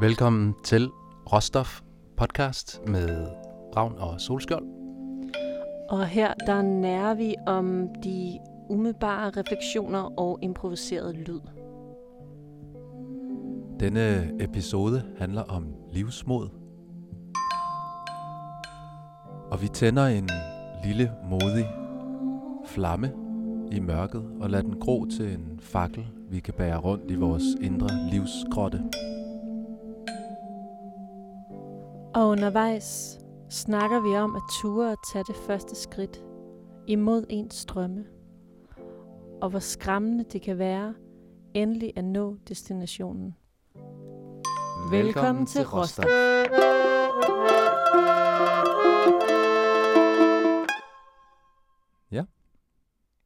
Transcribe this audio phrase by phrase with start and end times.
[0.00, 0.88] Velkommen til
[1.32, 1.80] Råstof
[2.16, 3.26] podcast med
[3.76, 4.64] Ravn og Solskjold.
[5.90, 8.38] Og her der nærer vi om de
[8.70, 11.40] umiddelbare refleksioner og improviseret lyd.
[13.80, 16.48] Denne episode handler om livsmod.
[19.50, 20.28] Og vi tænder en
[20.84, 21.68] lille modig
[22.66, 23.12] flamme
[23.72, 27.44] i mørket og lader den gro til en fakkel, vi kan bære rundt i vores
[27.60, 28.82] indre livsgrotte.
[32.32, 33.18] Undervejs
[33.50, 36.24] snakker vi om at ture at tage det første skridt
[36.86, 38.04] imod ens strømme.
[39.42, 40.94] Og hvor skræmmende det kan være
[41.54, 43.34] endelig at nå destinationen.
[44.90, 46.04] Velkommen til Råstof.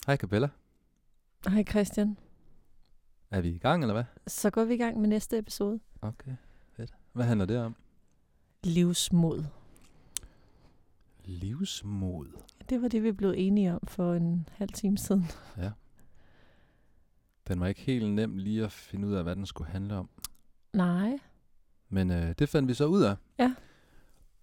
[0.06, 0.48] Hej Cabella.
[1.48, 2.18] Hej Christian.
[3.30, 4.04] Er vi i gang, eller hvad?
[4.26, 5.80] Så går vi i gang med næste episode.
[6.02, 6.36] Okay,
[6.76, 6.94] fedt.
[7.12, 7.76] Hvad handler det om?
[8.66, 9.44] Livsmod.
[11.24, 12.26] Livsmod.
[12.68, 15.26] Det var det, vi blev enige om for en halv time siden.
[15.56, 15.70] Ja.
[17.48, 20.08] Den var ikke helt nem lige at finde ud af, hvad den skulle handle om.
[20.72, 21.18] Nej.
[21.88, 23.16] Men øh, det fandt vi så ud af.
[23.38, 23.54] Ja.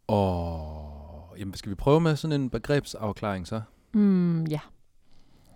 [0.08, 3.62] Og jamen, skal vi prøve med sådan en begrebsafklaring så?
[3.94, 4.60] Mm, ja.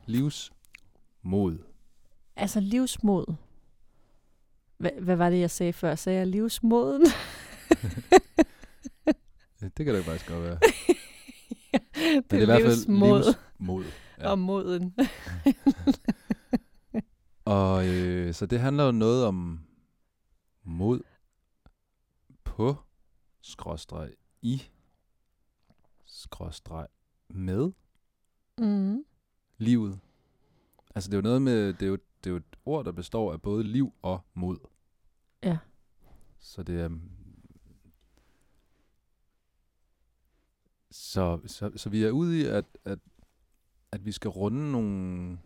[0.05, 1.57] Livsmod.
[2.35, 3.35] Altså livsmod.
[4.77, 5.95] Hva, hvad var det, jeg sagde før?
[5.95, 7.05] Sagde jeg livsmoden?
[9.61, 10.59] Ja, Det kan det faktisk godt være.
[11.71, 11.81] det,
[12.13, 13.83] Men det er i hvert fald livsmod livsmod.
[14.19, 14.29] Ja.
[14.29, 14.95] og moden.
[17.45, 19.59] Og øh, så det handler jo noget om
[20.63, 21.01] mod
[22.43, 22.75] på
[23.41, 24.63] skråstreg i
[26.05, 26.87] skråstreg
[27.29, 27.71] med
[28.57, 29.03] mm.
[29.57, 29.99] livet.
[30.95, 32.91] Altså det er jo noget med, det er jo, det er jo et ord, der
[32.91, 34.57] består af både liv og mod.
[35.43, 35.57] Ja.
[36.39, 36.89] Så det er...
[40.91, 42.99] Så, så, så vi er ude i, at, at,
[43.91, 45.39] at vi skal runde nogle,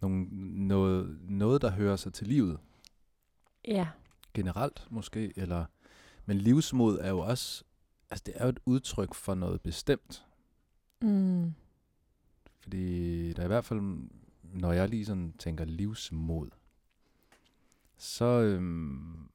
[0.00, 0.26] nogle,
[0.66, 2.58] noget, noget, der hører sig til livet.
[3.64, 3.88] Ja.
[4.34, 5.64] Generelt måske, eller...
[6.26, 7.64] Men livsmod er jo også...
[8.10, 10.26] Altså det er jo et udtryk for noget bestemt.
[11.02, 11.54] Mm.
[12.60, 14.08] Fordi der er i hvert fald,
[14.42, 16.48] når jeg lige sådan tænker livsmod,
[17.96, 19.28] så, øhm,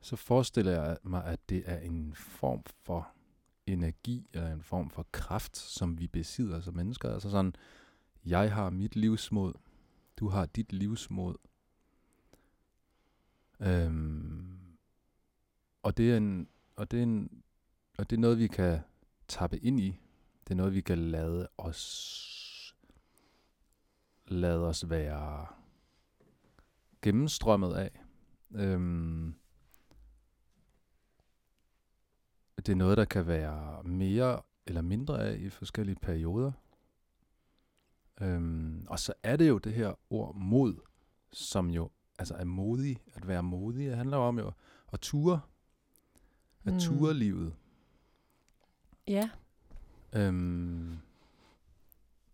[0.00, 3.12] så forestiller jeg mig, at det er en form for
[3.66, 7.12] energi, eller en form for kraft, som vi besidder som mennesker.
[7.12, 7.54] Altså sådan,
[8.24, 9.52] jeg har mit livsmod,
[10.16, 11.34] du har dit livsmod.
[13.60, 14.58] Øhm,
[15.82, 17.42] og det er en, og det er en,
[17.98, 18.80] og det er noget, vi kan
[19.28, 20.00] tappe ind i.
[20.44, 22.20] Det er noget, vi kan lade os
[24.30, 25.46] lade os være
[27.02, 28.04] gennemstrømmet af.
[28.54, 29.34] Øhm,
[32.66, 36.52] det er noget, der kan være mere eller mindre af i forskellige perioder.
[38.20, 40.74] Øhm, og så er det jo det her ord mod,
[41.32, 43.86] som jo altså er modig, at være modig.
[43.88, 44.52] Det handler jo om jo
[44.92, 45.40] at ture,
[46.64, 46.78] at Mm.
[46.80, 47.54] ture livet.
[49.08, 49.30] Ja.
[50.12, 50.98] Øhm,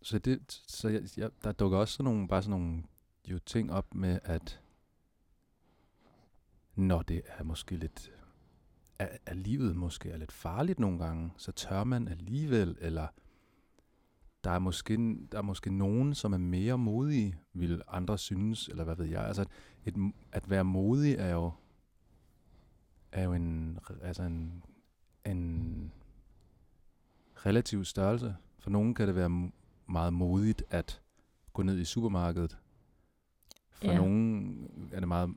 [0.01, 2.83] så det, så jeg, jeg, der dukker også sådan nogle, bare sådan nogle
[3.27, 4.61] jo ting op med, at
[6.75, 8.11] når det er måske lidt,
[8.99, 13.07] er, er livet måske er lidt farligt nogle gange, så tør man alligevel, eller
[14.43, 14.95] der er måske,
[15.31, 19.25] der er måske nogen, som er mere modige, vil andre synes, eller hvad ved jeg.
[19.27, 19.45] Altså,
[19.85, 19.95] et,
[20.31, 21.51] at være modig er jo,
[23.11, 24.63] er jo en, altså en,
[25.25, 25.91] en
[27.35, 28.35] relativ størrelse.
[28.59, 29.51] For nogen kan det være
[29.87, 31.01] meget modigt at
[31.53, 32.57] gå ned i supermarkedet.
[33.71, 33.97] For Ja.
[33.97, 35.35] nogen er det meget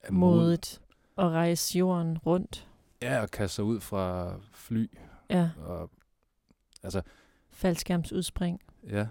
[0.00, 0.82] er mod- Modigt
[1.18, 2.68] at rejse jorden rundt.
[3.02, 4.90] Ja, at kaste sig ud fra fly.
[5.30, 5.50] Ja.
[5.58, 5.90] Og,
[6.82, 7.02] altså,
[7.50, 8.60] Faldskærmsudspring.
[8.88, 9.08] ja.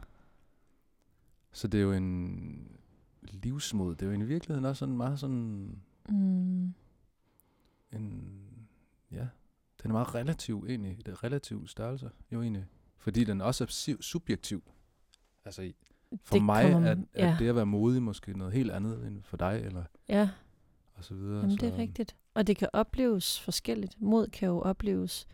[1.51, 2.77] Så det er jo en
[3.21, 3.95] livsmod.
[3.95, 6.73] Det er jo i virkeligheden også sådan meget sådan Mm.
[7.91, 8.39] en,
[9.11, 9.27] ja,
[9.83, 10.97] den er meget relativ egentlig.
[10.97, 12.65] Det er relativ størrelse, jo egentlig.
[12.97, 14.63] Fordi den også er subjektiv.
[15.45, 15.71] Altså,
[16.23, 17.35] for Det mig kommer- er, er ja.
[17.39, 20.29] det at være modig måske noget helt andet end for dig, eller Ja,
[20.93, 21.35] og så videre.
[21.37, 22.15] Jamen, så, det er rigtigt.
[22.35, 24.01] Og det kan opleves forskelligt.
[24.01, 25.27] Mod kan jo opleves...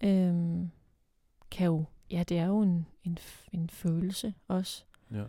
[0.00, 0.70] Øhm,
[1.50, 1.84] kan jo...
[2.10, 3.18] Ja, det er jo en, en,
[3.52, 4.84] en følelse også.
[5.10, 5.24] Ja.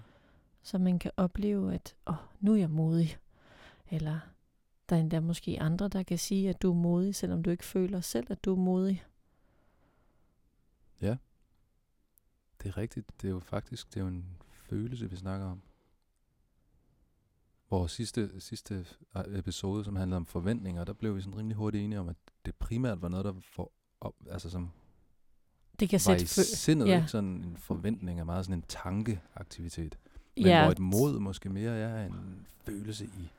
[0.61, 3.17] Så man kan opleve, at åh, nu er jeg modig.
[3.91, 4.19] Eller
[4.89, 7.65] der er endda måske andre, der kan sige, at du er modig, selvom du ikke
[7.65, 9.03] føler selv, at du er modig.
[12.65, 13.21] Det er rigtigt.
[13.21, 15.61] Det er jo faktisk det er jo en følelse, vi snakker om.
[17.69, 18.85] Vores sidste, sidste
[19.17, 22.15] øh, episode, som handlede om forventninger, der blev vi sådan rimelig hurtigt enige om, at
[22.45, 23.71] det primært var noget, der får
[24.01, 24.71] op, altså som
[25.79, 26.97] Det kan var sætte i sindet, ja.
[26.97, 29.97] ikke sådan en forventning, er meget sådan en tankeaktivitet.
[30.37, 33.29] Men ja, hvor et mod måske mere er en følelse i.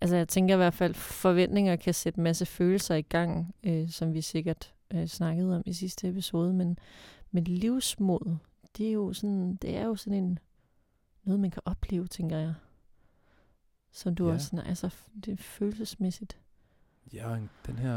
[0.00, 3.88] Altså jeg tænker i hvert fald, forventninger kan sætte en masse følelser i gang, øh,
[3.88, 6.78] som vi sikkert øh, snakkede om i sidste episode, men,
[7.30, 8.36] men livsmod,
[8.76, 10.38] det er jo sådan, det er jo sådan en,
[11.24, 12.54] noget man kan opleve, tænker jeg.
[13.92, 14.34] Som du Ja.
[14.34, 14.94] også sådan, altså
[15.24, 16.38] det er følelsesmæssigt.
[17.12, 17.94] Ja, en, den her,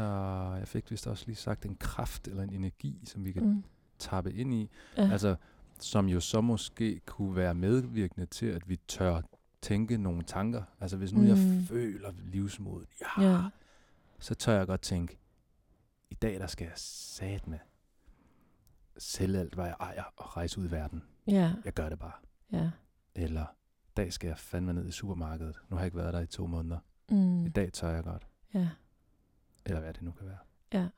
[0.54, 3.64] jeg fik vist også lige sagt, en kraft eller en energi, som vi kan mm.
[3.98, 4.70] Tappe ind i.
[4.96, 5.10] Ja.
[5.12, 5.36] Altså,
[5.80, 9.22] som jo så måske kunne være medvirkende til, at vi tør
[9.62, 10.62] tænke nogle tanker.
[10.80, 11.26] Altså, hvis nu mm.
[11.26, 13.42] jeg føler livsmod, ja, ja.
[14.18, 15.18] så tør jeg godt tænke,
[16.10, 17.58] i dag der skal jeg sat med
[18.98, 21.02] sælge alt, hvad jeg ejer, og rejse ud i verden.
[21.26, 21.52] Ja.
[21.64, 22.12] Jeg gør det bare.
[22.52, 22.70] Ja.
[23.14, 23.44] Eller,
[23.96, 25.56] dag skal jeg fandme ned i supermarkedet.
[25.68, 26.78] Nu har jeg ikke været der i to måneder.
[27.10, 27.46] Mm.
[27.46, 28.26] I dag tør jeg godt.
[28.54, 28.68] Ja.
[29.66, 30.38] Eller hvad det nu kan være.
[30.72, 30.88] Ja.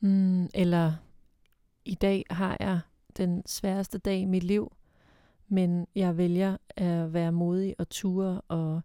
[0.00, 0.92] Mm, eller
[1.84, 2.80] i dag har jeg
[3.16, 4.76] den sværeste dag i mit liv,
[5.48, 8.82] men jeg vælger at være modig og ture og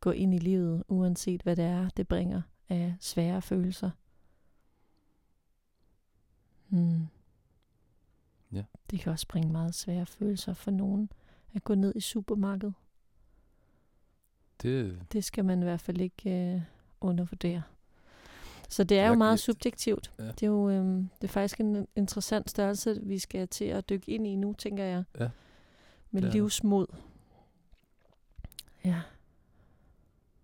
[0.00, 3.90] gå ind i livet, uanset hvad det er, det bringer af svære følelser.
[6.68, 7.06] Mm.
[8.52, 8.62] Ja.
[8.90, 11.10] Det kan også bringe meget svære følelser for nogen
[11.54, 12.74] at gå ned i supermarkedet.
[14.62, 16.62] Det, Det skal man i hvert fald ikke øh,
[17.00, 17.62] undervurdere.
[18.68, 20.12] Så det er jo Jeg- meget jeg- subjektivt.
[20.18, 20.24] Ja.
[20.26, 24.10] Det er jo øhm, det er faktisk en interessant størrelse, vi skal til at dykke
[24.12, 25.04] ind i nu, tænker jeg.
[25.20, 25.30] Ja,
[26.10, 26.32] Med det.
[26.32, 26.86] livsmod.
[28.84, 29.00] Ja.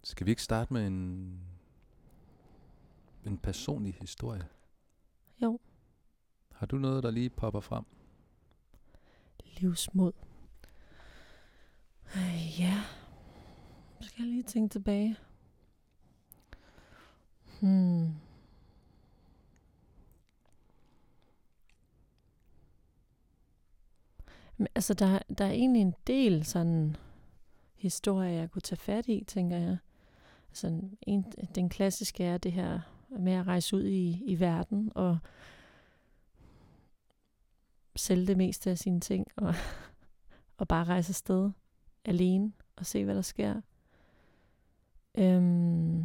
[0.03, 1.41] skal vi ikke starte med en,
[3.25, 4.43] en personlig historie?
[5.43, 5.61] Jo.
[6.65, 7.85] Har du noget, der lige popper frem?
[9.45, 10.13] Livsmod.
[12.17, 12.83] Øh, ja.
[14.01, 15.17] Så skal jeg lige tænke tilbage.
[17.61, 18.15] Hmm.
[24.57, 26.97] Men, altså, der, der er egentlig en del sådan
[27.75, 29.77] historie, jeg kunne tage fat i, tænker jeg.
[30.49, 31.25] Altså, en,
[31.55, 35.19] den klassiske er det her med at rejse ud i, i verden og
[37.97, 39.55] sælge det meste af sine ting og,
[40.59, 41.51] og bare rejse afsted
[42.05, 43.61] alene og se, hvad der sker.
[45.19, 46.01] Øhm,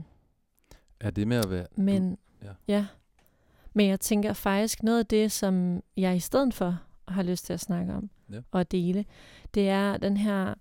[0.99, 1.67] Er det med at være...
[1.75, 2.47] men ja.
[2.47, 2.53] ja.
[2.67, 2.85] ja.
[3.73, 7.53] Men jeg tænker faktisk, noget af det, som jeg i stedet for har lyst til
[7.53, 8.41] at snakke om Ja.
[8.51, 9.05] og dele,
[9.53, 10.53] det er den her...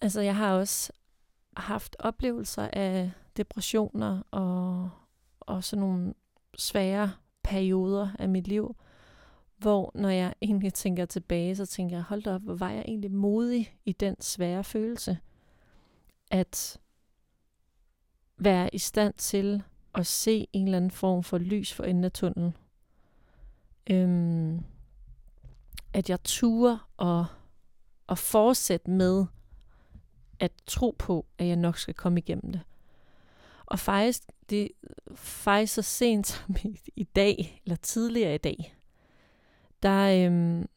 [0.00, 0.92] Altså, jeg har også
[1.56, 4.90] haft oplevelser af depressioner og,
[5.40, 6.14] og sådan nogle
[6.58, 8.76] svære perioder af mit liv,
[9.56, 12.84] hvor når jeg egentlig tænker tilbage, så tænker jeg, hold da op, hvor var jeg
[12.88, 15.18] egentlig modig i den svære følelse,
[16.30, 16.80] at
[18.38, 19.62] være i stand til
[19.94, 22.56] at se en eller anden form for lys for enden af tunnelen.
[23.90, 24.64] Øhm,
[25.92, 27.26] at jeg turer og,
[28.06, 29.26] og fortsætte med
[30.40, 32.60] at tro på, at jeg nok skal komme igennem det.
[33.66, 34.68] Og faktisk, det
[35.14, 38.75] faktisk så sent som i, i dag, eller tidligere i dag,
[39.86, 40.68] der, øhm,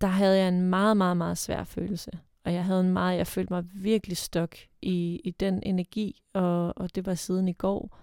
[0.00, 2.10] der havde jeg en meget, meget, meget svær følelse.
[2.44, 6.78] Og jeg havde en meget, jeg følte mig virkelig stok i, i den energi, og,
[6.78, 7.98] og det var siden i går,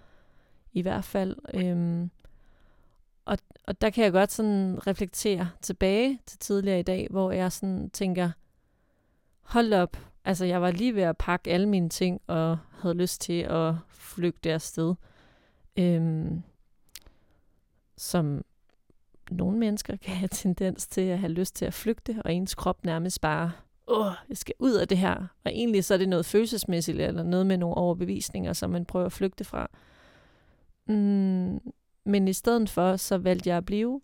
[0.74, 1.36] i hvert fald.
[1.53, 2.12] Øhm,
[3.25, 3.38] og,
[3.68, 7.89] og der kan jeg godt sådan reflektere tilbage til tidligere i dag, hvor jeg sådan
[7.89, 8.32] tænker,
[9.41, 13.22] hold op, altså jeg var lige ved at pakke alle mine ting, og havde lyst
[13.22, 14.96] til at flygte afsted.
[15.77, 16.44] Øhm,
[17.98, 18.44] som
[19.31, 22.85] nogle mennesker kan have tendens til at have lyst til at flygte, og ens krop
[22.85, 23.51] nærmest bare,
[23.88, 25.15] åh, jeg skal ud af det her.
[25.43, 29.05] Og egentlig så er det noget følelsesmæssigt, eller noget med nogle overbevisninger, som man prøver
[29.05, 29.69] at flygte fra.
[30.88, 31.59] Mm,
[32.05, 34.01] men i stedet for, så valgte jeg at blive.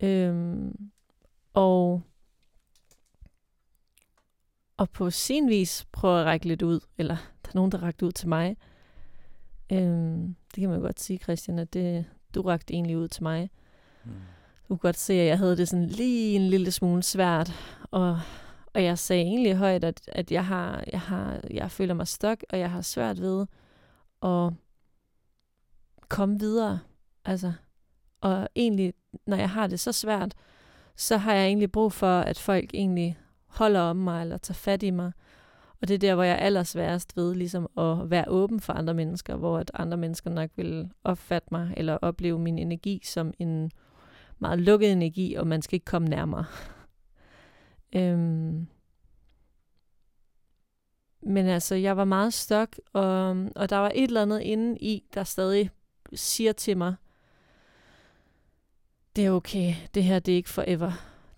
[0.00, 0.90] Øhm,
[1.54, 2.02] og,
[4.76, 8.06] og på sin vis prøve at række lidt ud, eller der er nogen, der rakte
[8.06, 8.56] ud til mig.
[9.72, 12.04] Øhm, det kan man jo godt sige, Christian, at det,
[12.34, 13.50] du rakte egentlig ud til mig.
[14.08, 14.14] Mm.
[14.62, 17.52] Du kunne godt se, at jeg havde det sådan lige en lille smule svært,
[17.90, 18.20] og,
[18.74, 22.44] og jeg sagde egentlig højt, at, at jeg, har, jeg, har, jeg føler mig stok,
[22.50, 23.46] og jeg har svært ved
[24.22, 24.52] at
[26.08, 26.78] komme videre.
[27.24, 27.52] Altså,
[28.20, 28.94] og egentlig,
[29.26, 30.34] når jeg har det så svært,
[30.96, 34.82] så har jeg egentlig brug for, at folk egentlig holder om mig, eller tager fat
[34.82, 35.12] i mig.
[35.80, 38.94] Og det er der, hvor jeg allers værst ved, ligesom at være åben for andre
[38.94, 43.70] mennesker, hvor at andre mennesker nok vil opfatte mig, eller opleve min energi som en
[44.38, 46.44] meget lukket energi, og man skal ikke komme nærmere.
[47.96, 48.66] øhm,
[51.22, 55.04] men altså, jeg var meget stok, og, og der var et eller andet inde i,
[55.14, 55.70] der stadig
[56.14, 56.94] siger til mig,
[59.16, 60.92] det er okay, det her det er ikke forever.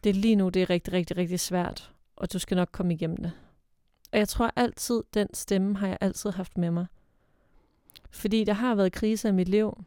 [0.05, 2.95] Det er lige nu, det er rigtig, rigtig, rigtig svært, og du skal nok komme
[2.95, 3.33] igennem det.
[4.13, 6.87] Og jeg tror altid, den stemme har jeg altid haft med mig.
[8.11, 9.85] Fordi der har været kriser i mit liv.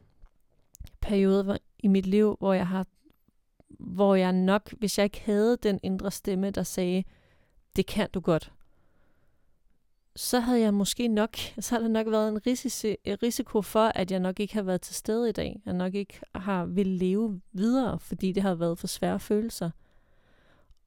[1.00, 2.86] Perioder i mit liv, hvor jeg har
[3.78, 7.04] hvor jeg nok, hvis jeg ikke havde den indre stemme, der sagde,
[7.76, 8.52] det kan du godt,
[10.16, 12.88] så havde jeg måske nok, så havde der nok været en risiko,
[13.22, 15.62] risiko for, at jeg nok ikke har været til stede i dag.
[15.66, 19.70] Jeg nok ikke har vil leve videre, fordi det har været for svære følelser.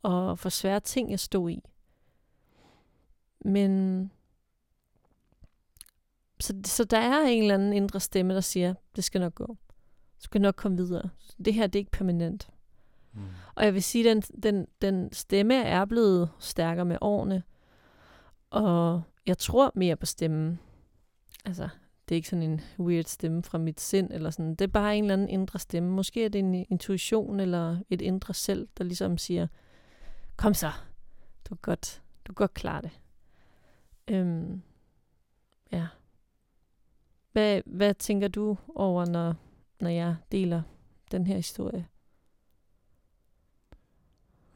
[0.04, 1.62] Og for svære ting, jeg stod i.
[3.46, 4.12] Men
[6.40, 9.46] så, så der er en eller anden indre stemme, der siger, det skal nok gå.
[10.18, 11.10] Du skal nok komme videre.
[11.46, 12.50] Det her, det er ikke permanent.
[13.18, 13.24] Mm.
[13.56, 17.44] Og jeg vil sige, den, den, den stemme er blevet stærkere med årene.
[18.50, 20.60] Og jeg tror mere på stemmen.
[21.46, 21.70] Altså,
[22.10, 24.56] det er ikke sådan en weird stemme fra mit sind, eller sådan.
[24.56, 25.90] Det er bare en eller anden indre stemme.
[25.90, 29.48] Måske er det en intuition, eller et indre selv, der ligesom siger,
[30.36, 30.72] kom så,
[31.50, 32.92] du kan godt, du kan godt klare det.
[34.08, 34.62] Øhm,
[35.72, 35.88] ja.
[37.32, 39.36] Hvad, hvad tænker du over, når,
[39.80, 40.62] når jeg deler
[41.12, 41.88] den her historie?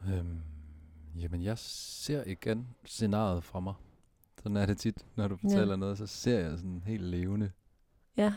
[0.08, 0.40] Øhm,
[1.16, 3.74] jamen, jeg ser igen scenariet fra mig.
[4.38, 5.76] Sådan er det tit, når du fortæller ja.
[5.76, 7.52] noget, så ser jeg sådan helt levende.
[8.16, 8.34] Ja.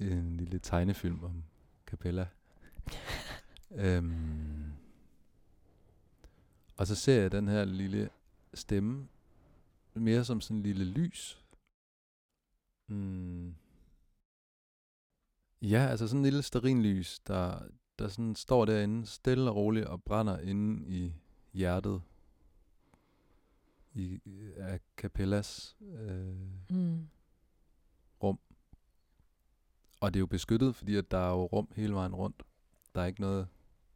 [0.00, 1.44] En lille tegnefilm om
[1.86, 2.28] Capella.
[3.84, 4.72] øhm,
[6.76, 8.10] og så ser jeg den her lille
[8.54, 9.08] stemme
[9.94, 11.44] mere som sådan en lille lys.
[12.88, 13.54] Mm.
[15.62, 17.62] Ja, altså sådan en lille sterinlys, der,
[18.00, 21.12] der sådan står derinde stille og roligt og brænder inde i
[21.52, 22.02] hjertet
[23.94, 24.20] i,
[24.56, 26.36] af Capellas øh,
[26.70, 27.08] mm.
[28.22, 28.38] rum.
[30.00, 32.42] Og det er jo beskyttet, fordi at der er jo rum hele vejen rundt.
[32.94, 33.48] Der er ikke noget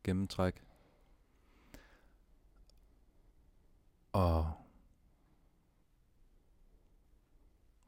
[0.05, 0.65] gennemtræk.
[4.13, 4.53] Og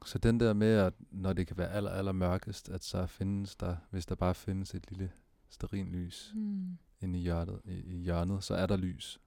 [0.05, 3.55] så den der med, at når det kan være aller, aller mørkest, at så findes
[3.55, 5.11] der, hvis der bare findes et lille
[5.73, 6.77] lys mm.
[7.01, 9.19] inde i hjørnet, i, i hjørnet, så er der lys.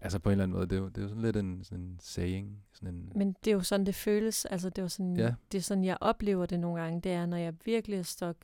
[0.00, 1.64] Altså på en eller anden måde, det er jo, det er jo sådan lidt en,
[1.64, 2.62] sådan en saying.
[2.72, 4.44] Sådan en Men det er jo sådan, det føles.
[4.44, 5.34] Altså det er, jo sådan, ja.
[5.52, 7.00] det er sådan, jeg oplever det nogle gange.
[7.00, 8.36] Det er, når jeg virkelig er stok.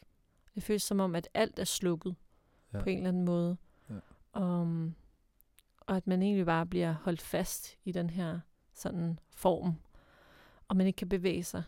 [0.55, 2.15] Det føles som om, at alt er slukket
[2.73, 2.81] ja.
[2.81, 3.57] på en eller anden måde.
[3.91, 4.61] Ja.
[4.61, 4.95] Um,
[5.81, 8.41] og at man egentlig bare bliver holdt fast i den her
[8.75, 9.75] sådan form.
[10.69, 11.63] Og man ikke kan bevæge sig.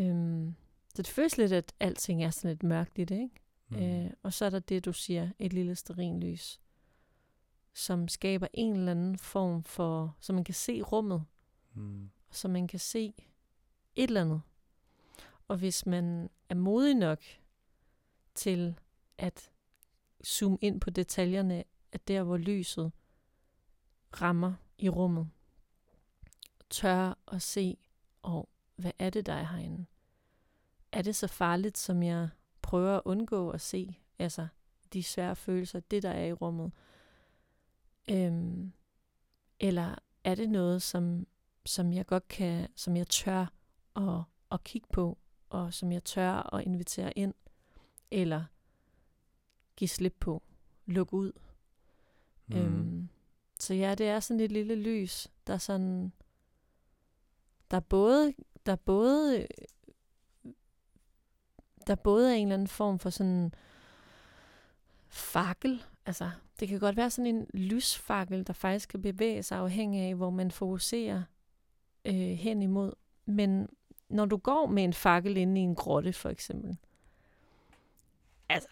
[0.00, 0.54] Um,
[0.94, 3.34] så det føles lidt, at alting er sådan lidt mørkt i det, ikke?
[3.68, 4.04] Mm.
[4.04, 6.60] Uh, og så er der det, du siger, et lille sterinlys
[7.78, 11.24] som skaber en eller anden form for, så man kan se rummet,
[11.74, 12.10] mm.
[12.30, 13.14] så man kan se
[13.96, 14.40] et eller andet.
[15.48, 17.22] Og hvis man er modig nok
[18.34, 18.80] til
[19.18, 19.50] at
[20.24, 22.92] zoome ind på detaljerne, at der hvor lyset
[24.20, 25.30] rammer i rummet,
[26.70, 27.76] tør at se,
[28.22, 29.86] og hvad er det, der er herinde?
[30.92, 32.28] Er det så farligt, som jeg
[32.68, 33.96] prøver at undgå at se?
[34.18, 34.46] Altså,
[34.92, 36.72] de svære følelser, det der er i rummet.
[38.10, 38.72] Øhm,
[39.60, 39.94] eller
[40.24, 41.26] er det noget, som,
[41.66, 43.52] som jeg godt kan, som jeg tør
[43.96, 44.22] at,
[44.52, 45.18] at kigge på,
[45.50, 47.34] og som jeg tør at invitere ind,
[48.10, 48.44] eller
[49.76, 50.42] give slip på,
[50.86, 51.32] lukke ud.
[52.46, 52.56] Mm.
[52.56, 53.08] Øhm,
[53.58, 56.12] så ja, det er sådan et lille lys, der sådan,
[57.70, 58.34] der både,
[58.66, 59.46] der både,
[61.88, 63.52] der både er en eller anden form for sådan
[65.08, 66.30] fakkel, altså
[66.60, 70.30] det kan godt være sådan en lysfakkel, der faktisk kan bevæge sig afhængig af, hvor
[70.30, 71.22] man fokuserer
[72.04, 72.92] øh, hen imod.
[73.26, 73.68] Men
[74.08, 76.76] når du går med en fakkel inde i en grotte, for eksempel,
[78.48, 78.68] altså,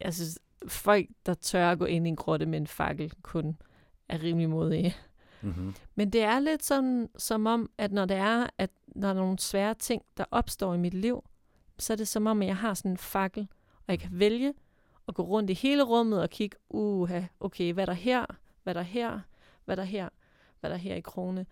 [0.00, 3.56] jeg synes, folk, der tør at gå ind i en grotte med en fakkel, kun
[4.08, 4.96] er rimelig modige.
[5.42, 5.74] Mm-hmm.
[5.94, 9.24] Men det er lidt sådan, som om, at når det er, at når der er
[9.24, 11.24] nogle svære ting, der opstår i mit liv,
[11.78, 14.54] så er det som om, at jeg har sådan en fakkel, og jeg kan vælge,
[15.08, 18.26] at gå rundt i hele rummet og kigge, uha, okay, hvad er der her,
[18.62, 19.20] hvad er der her,
[19.64, 20.08] hvad er der her,
[20.60, 21.46] hvad er der her i krone.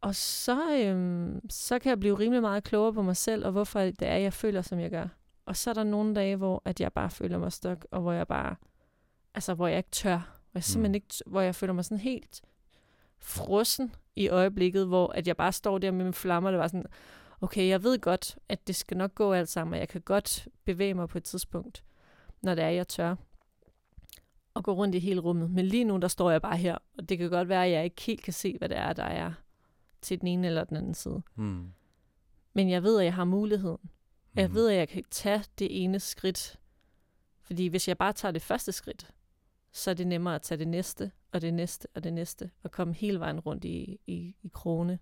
[0.00, 3.80] Og så, øhm, så kan jeg blive rimelig meget klogere på mig selv, og hvorfor
[3.80, 5.08] det er, jeg føler, som jeg gør.
[5.46, 8.12] Og så er der nogle dage, hvor at jeg bare føler mig stok, og hvor
[8.12, 8.56] jeg bare,
[9.34, 10.94] altså hvor jeg ikke tør, hvor jeg simpelthen mm.
[10.94, 12.42] ikke, hvor jeg føler mig sådan helt
[13.18, 16.86] frossen i øjeblikket, hvor at jeg bare står der med mine flammer, det var sådan,
[17.40, 20.48] okay, jeg ved godt, at det skal nok gå alt sammen, og jeg kan godt
[20.64, 21.84] bevæge mig på et tidspunkt,
[22.42, 23.16] når det er, jeg tør.
[24.56, 25.50] at gå rundt i hele rummet.
[25.50, 27.84] Men lige nu, der står jeg bare her, og det kan godt være, at jeg
[27.84, 29.32] ikke helt kan se, hvad det er, der er
[30.02, 31.22] til den ene eller den anden side.
[31.36, 31.72] Mm.
[32.54, 33.90] Men jeg ved, at jeg har muligheden.
[34.34, 34.54] Jeg Mhm.
[34.54, 36.58] ved, at jeg kan tage det ene skridt.
[37.42, 39.10] Fordi hvis jeg bare tager det første skridt,
[39.72, 42.70] så er det nemmere at tage det næste, og det næste, og det næste, og
[42.70, 44.98] komme hele vejen rundt i, i, i krone.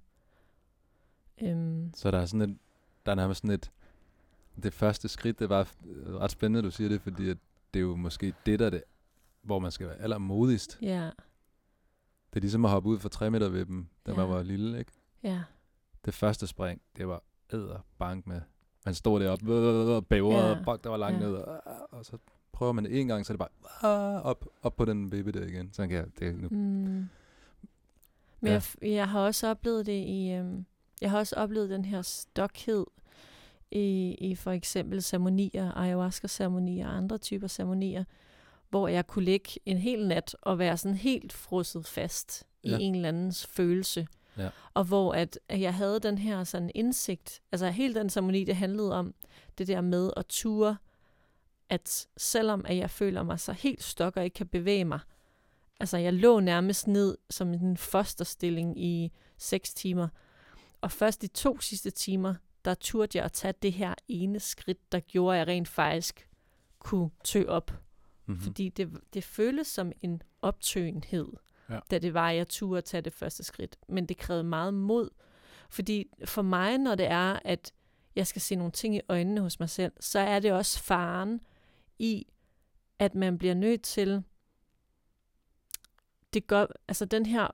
[1.42, 2.58] Øhm, Så der er sådan et,
[3.06, 3.70] der er nærmest sådan et,
[4.62, 5.68] det første skridt, det var
[6.20, 7.36] ret spændende, du siger det, fordi at
[7.74, 8.82] det er jo måske det, der er det,
[9.42, 10.78] hvor man skal være allermodigst.
[10.82, 11.04] ja,
[12.30, 14.32] Det er ligesom at hoppe ud fra 3 meter ved dem, da man Ja.
[14.32, 14.92] var lille, ikke?
[15.22, 15.40] ja,
[16.04, 18.40] Det første spring, det var æder bank med.
[18.84, 19.54] Man stod deroppe
[19.96, 20.50] og bæver, Ja.
[20.50, 21.26] og fuck, der var langt Ja.
[21.26, 21.34] ned.
[21.34, 22.18] Og, og så
[22.52, 23.48] prøver man det en gang, så er det
[23.82, 25.72] bare ah, op, op på den vippe der igen.
[25.72, 26.48] Så kan jeg, det nu.
[26.48, 26.56] Mm.
[26.56, 27.08] Men
[28.42, 28.52] Ja.
[28.52, 30.66] jeg, jeg har også oplevet det i, øhm,
[31.00, 32.84] jeg har også oplevet den her stokhed
[33.70, 38.04] i, i for eksempel ceremonier, ayahuasca-ceremonier og andre typer ceremonier,
[38.70, 42.78] hvor jeg kunne ligge en hel nat og være sådan helt frosset fast Ja.
[42.78, 44.06] i en eller andens følelse.
[44.38, 44.48] Ja.
[44.74, 48.56] Og hvor at, at jeg havde den her sådan indsigt, altså hele den ceremoni, det
[48.56, 49.14] handlede om
[49.58, 50.76] det der med at ture,
[51.68, 55.00] at selvom at jeg føler mig så helt stok og ikke kan bevæge mig,
[55.80, 60.08] altså jeg lå nærmest ned som en fosterstilling i seks timer,
[60.80, 64.92] og først de to sidste timer, der turde jeg at tage det her ene skridt,
[64.92, 66.28] der gjorde, at jeg rent faktisk
[66.78, 67.70] kunne tø op.
[68.26, 68.40] Mm-hmm.
[68.42, 71.28] Fordi det, det føles som en optøenhed,
[71.70, 71.78] Ja.
[71.90, 73.76] da det var, at jeg turde at tage det første skridt.
[73.88, 75.10] Men det krævede meget mod.
[75.70, 77.72] Fordi for mig, når det er, at
[78.16, 81.40] jeg skal se nogle ting i øjnene hos mig selv, så er det også faren
[81.98, 82.26] i,
[82.98, 84.22] at man bliver nødt til,
[86.34, 87.48] det gør, altså den her,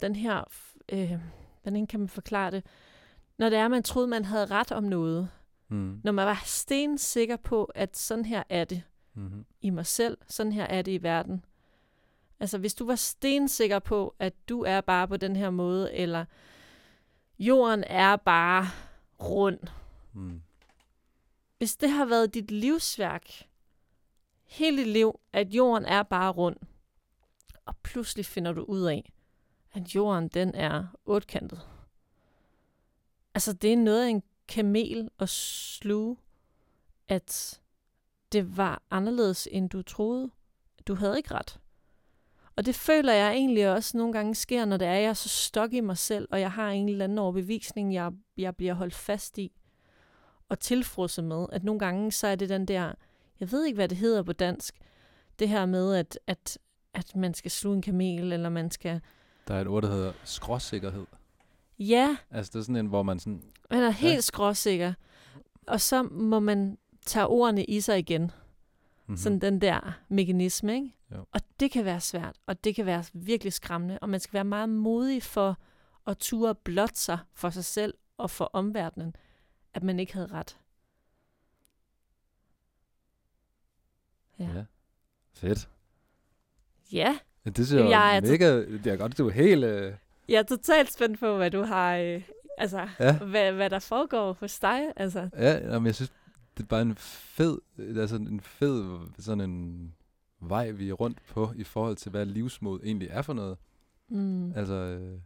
[0.00, 0.44] den her,
[0.92, 1.12] øh,
[1.70, 2.66] hvordan kan man forklare det,
[3.38, 5.28] når det er, at man troede, man havde ret om noget,
[5.68, 6.00] Mm.
[6.04, 8.82] når man var stensikker på, at sådan her er det,
[9.14, 9.44] Mm-hmm.
[9.60, 11.44] i mig selv, sådan her er det i verden.
[12.40, 16.24] Altså hvis du var stensikker på, at du er bare på den her måde, eller
[17.38, 18.66] jorden er bare
[19.20, 19.58] rund.
[20.12, 20.42] Mm.
[21.58, 23.30] Hvis det har været dit livsværk,
[24.44, 26.56] hele dit liv, at jorden er bare rund,
[27.64, 29.12] og pludselig finder du ud af,
[29.76, 31.60] at jorden den er otkantet.
[33.34, 36.16] Altså det er noget af en kamel at sluge,
[37.08, 37.60] at
[38.32, 40.30] det var anderledes, end du troede.
[40.88, 41.60] Du havde ikke ret.
[42.56, 45.14] Og det føler jeg egentlig også nogle gange sker, når det er, at jeg er
[45.14, 48.74] så stok i mig selv, og jeg har en eller anden overbevisning, jeg, jeg bliver
[48.74, 49.52] holdt fast i
[50.48, 51.46] og tilfrosset med.
[51.52, 52.92] At nogle gange, så er det den der,
[53.40, 54.80] jeg ved ikke, hvad det hedder på dansk,
[55.38, 56.58] det her med, at, at,
[56.94, 59.00] at man skal sluge en kamel, eller man skal...
[59.48, 61.06] Der er et ord, der hedder skråsikkerhed.
[61.78, 64.20] Ja, Altså det er sådan en, hvor man sådan, man er helt Ja.
[64.20, 64.94] skråsikker.
[65.66, 68.22] Og så må man tage ordene i sig igen.
[68.22, 69.12] mm-hmm.
[69.12, 69.16] Mm.
[69.16, 70.92] Sådan den der mekanisme, ikke?
[71.14, 71.24] Jo.
[71.32, 74.44] Og det kan være svært, og det kan være virkelig skræmmende, og man skal være
[74.44, 75.58] meget modig for
[76.06, 79.16] at ture blot sig for sig selv og for omverdenen,
[79.74, 80.58] at man ikke havde ret.
[84.38, 84.44] Ja.
[84.54, 84.64] ja.
[85.32, 85.68] Fedt.
[86.92, 89.32] ja, Ja, det synes jeg, Jeg er er to- mega, det er godt, du er
[89.32, 89.64] helt...
[89.64, 89.92] Øh,
[90.28, 92.22] jeg er totalt spændt på, hvad du har, øh,
[92.58, 93.18] altså, Ja.
[93.18, 94.80] hvad, hvad der foregår hos dig.
[94.96, 96.12] Altså, ja, jamen, jeg synes,
[96.56, 99.94] det er bare en fed, altså en fed sådan en
[100.40, 103.56] vej, vi er rundt på, i forhold til, hvad livsmod egentlig er for noget.
[104.08, 105.18] mm, Altså, øh,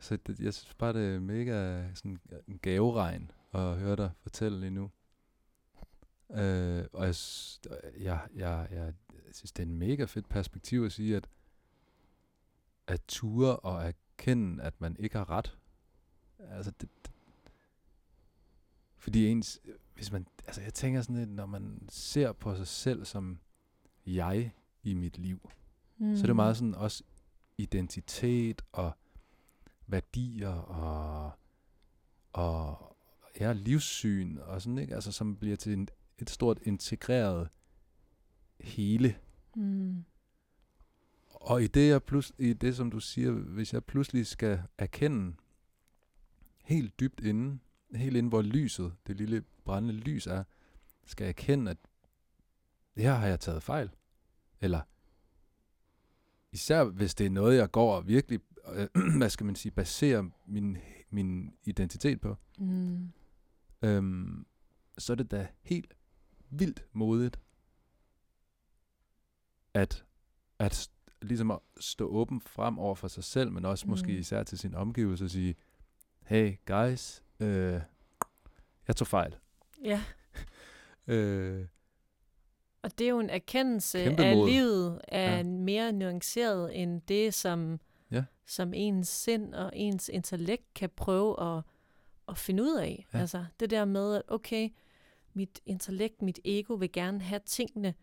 [0.00, 4.60] så det, jeg synes bare, det er mega sådan en gaveregn at høre dig fortælle
[4.60, 4.90] lige nu.
[6.34, 7.14] Øh, og jeg,
[8.00, 8.94] jeg, jeg, jeg,
[9.26, 11.28] jeg synes, det er en mega fedt perspektiv at sige, at
[12.86, 15.58] at ture og erkende, at man ikke har ret.
[16.38, 17.12] Altså, det, det,
[18.96, 19.60] fordi ens,
[19.94, 23.38] hvis man, altså jeg tænker sådan lidt, når man ser på sig selv som
[24.06, 25.50] jeg i mit liv,
[25.98, 27.02] mm, så er det meget sådan også
[27.58, 28.92] identitet og
[29.86, 31.32] værdier og,
[32.32, 32.96] og
[33.40, 34.94] ja, livssyn og sådan, ikke?
[34.94, 37.48] Altså, som bliver til en, et stort integreret
[38.60, 39.16] hele.
[39.56, 40.04] Mm,
[41.30, 45.36] Og i det, jeg plus, i det, som du siger, hvis jeg pludselig skal erkende
[46.64, 47.58] helt dybt inde,
[47.94, 50.44] helt inde, hvor lyset, det lille brændende lys er,
[51.06, 51.76] skal jeg erkende, at
[52.96, 53.90] her har jeg taget fejl.
[54.60, 54.80] Eller
[56.52, 58.40] især hvis det er noget, jeg går og virkelig,
[58.72, 60.76] øh, hvad skal man sige, baserer min,
[61.10, 63.12] min identitet på, mm,
[63.82, 64.46] øhm,
[64.98, 65.94] så er det da helt
[66.52, 67.40] vildt modigt,
[69.74, 70.04] at,
[70.58, 70.90] at
[71.22, 73.90] ligesom at stå åben frem over for sig selv, men også mm.
[73.90, 75.54] måske især til sin omgivelser og sige,
[76.22, 77.80] hey guys, øh,
[78.88, 79.36] jeg tog fejl.
[79.84, 80.02] ja,
[81.06, 81.66] Øh,
[82.82, 85.42] Og det er jo en erkendelse af livet, er Ja.
[85.42, 88.24] mere nuanceret end det, som, Ja.
[88.46, 91.62] som ens sind og ens intellekt kan prøve at,
[92.28, 93.06] at finde ud af.
[93.14, 93.18] Ja.
[93.18, 94.68] Altså det der med, at okay,
[95.34, 97.94] mit intellekt, mit ego vil gerne have tingene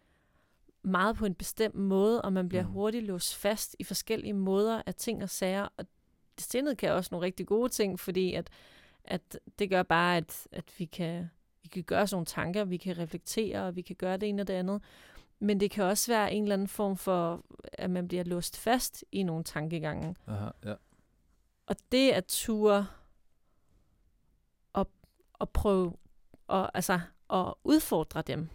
[0.82, 2.72] meget på en bestemt måde, og man bliver Mm.
[2.72, 5.68] hurtigt låst fast i forskellige måder af ting og sager.
[5.78, 5.86] Og
[6.38, 8.50] sindet kan også nogle rigtig gode ting, fordi at,
[9.04, 11.30] at det gør bare, at, at vi kan
[11.64, 14.42] vi kan gøre sådan nogle tanker, vi kan reflektere, og vi kan gøre det ene
[14.42, 14.84] og det andet.
[15.40, 19.04] Men det kan også være en eller anden form for, at man bliver låst fast
[19.12, 20.16] i nogle tankegange.
[20.28, 20.74] Aha, ja.
[21.68, 22.88] Og det at ture
[24.74, 24.88] og,
[25.34, 25.94] og prøve
[26.48, 27.00] og, altså,
[27.34, 28.50] at udfordre dem,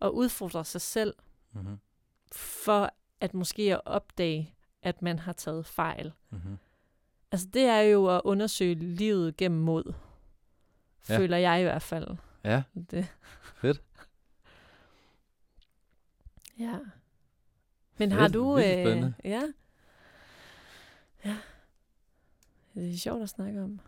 [0.00, 1.14] og udfordre sig selv,
[1.52, 1.78] Mm-hmm.
[2.32, 6.12] for at måske at opdage, at man har taget fejl.
[6.30, 6.58] Mm-hmm.
[7.32, 9.92] Altså det er jo at undersøge livet gennem mod.
[11.08, 11.18] Ja.
[11.18, 12.08] Føler jeg i hvert fald.
[12.44, 13.06] Ja, Det.
[13.56, 13.82] Fedt.
[16.58, 16.78] Ja.
[17.98, 18.56] Men Fedt, har du...
[18.60, 19.14] spændende.
[19.24, 19.42] ja.
[21.24, 21.36] Ja.
[22.74, 23.80] Det er sjovt at snakke om.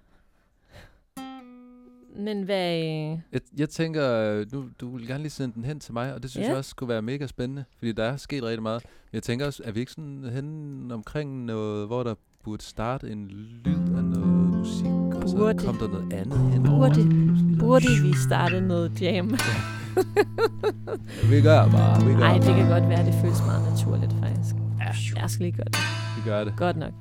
[2.17, 2.77] Men hvad...
[2.79, 6.15] øh, Jeg, jeg tænker, øh, nu, du vil gerne lige sende den hen til mig,
[6.15, 6.49] og det synes Ja.
[6.51, 8.83] jeg også skulle være mega spændende, fordi der er sket rigtig meget.
[8.85, 13.11] Men jeg tænker også, er vi ikke sådan hen omkring noget, hvor der burde starte
[13.11, 17.57] en lyd af noget musik, og så kom der noget andet hen Burde.
[17.59, 17.87] Burde.
[18.03, 19.31] Vi starte noget jam?
[21.31, 22.59] Vi gør bare, vi gør Nej, det bare.
[22.61, 24.55] kan godt være, det føles meget naturligt, faktisk.
[24.81, 25.79] Ja, Jeg skal lige gøre det.
[26.17, 26.55] vi gør det.
[26.57, 26.93] Godt nok.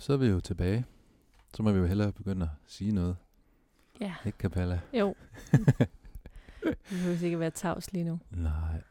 [0.00, 0.84] Så er vi jo tilbage.
[1.54, 3.16] Så må vi jo hellere begynde at sige noget.
[4.00, 4.80] Ja, Ikke, Capella?
[4.92, 5.14] jo.
[6.64, 8.20] Vi behøver ikke være tavs lige nu.
[8.30, 8.82] Nej.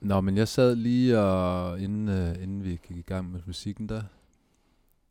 [0.00, 3.88] Nå, men jeg sad lige, og inden, uh, inden vi gik i gang med musikken,
[3.88, 4.02] der,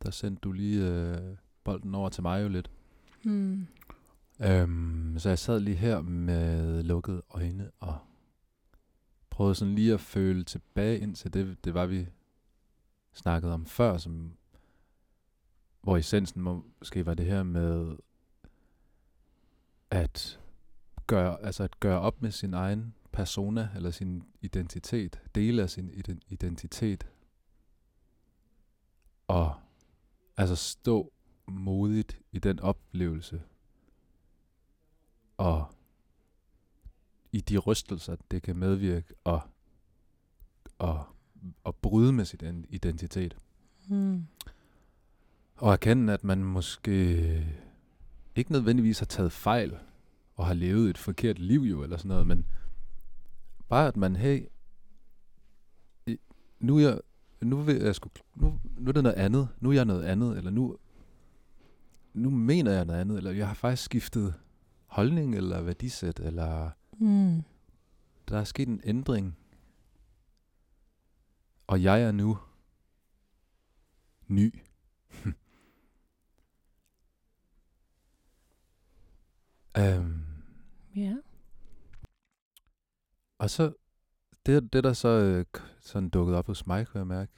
[0.02, 2.70] der sendte du lige uh, bolden over til mig jo lidt.
[3.22, 3.66] Hmm.
[4.46, 7.98] Um, så jeg sad lige her med lukkede øjne og
[9.30, 12.06] prøvede sådan lige at føle tilbage ind til det, det var, vi
[13.12, 14.32] snakkede om før, som,
[15.86, 16.42] hvor essensen
[16.78, 17.96] måske var det her med
[19.90, 20.40] at
[21.06, 25.90] gøre, altså at gøre op med sin egen persona, eller sin identitet, dele af sin
[26.28, 27.06] identitet,
[29.28, 29.54] og
[30.36, 31.12] altså stå
[31.48, 33.42] modigt i den oplevelse,
[35.36, 35.66] og
[37.32, 39.40] i de rystelser, det kan medvirke, og,
[40.78, 41.04] og,
[41.64, 43.36] og bryde med sin identitet.
[43.88, 44.26] Hmm.
[45.56, 47.46] Og erkende, at man måske
[48.34, 49.78] ikke nødvendigvis har taget fejl,
[50.34, 52.46] og har levet et forkert liv jo, eller sådan noget, men
[53.68, 54.46] bare at man, hey,
[56.60, 57.00] nu er jeg,
[57.40, 60.38] nu, vil jeg sgu, nu, nu er det noget andet, nu er jeg noget andet,
[60.38, 60.76] eller nu,
[62.14, 64.34] nu mener jeg noget andet, eller jeg har faktisk skiftet
[64.86, 67.42] holdning, eller værdisæt, eller Hmm.
[68.28, 69.36] der er sket en ændring,
[71.66, 72.38] og jeg er nu
[74.28, 74.54] ny.
[79.78, 80.22] um,
[80.96, 81.16] Ja.
[83.38, 83.72] og så,
[84.46, 85.44] det, det der så øh,
[85.80, 87.32] sådan dukket op hos mig, kunne jeg mærke,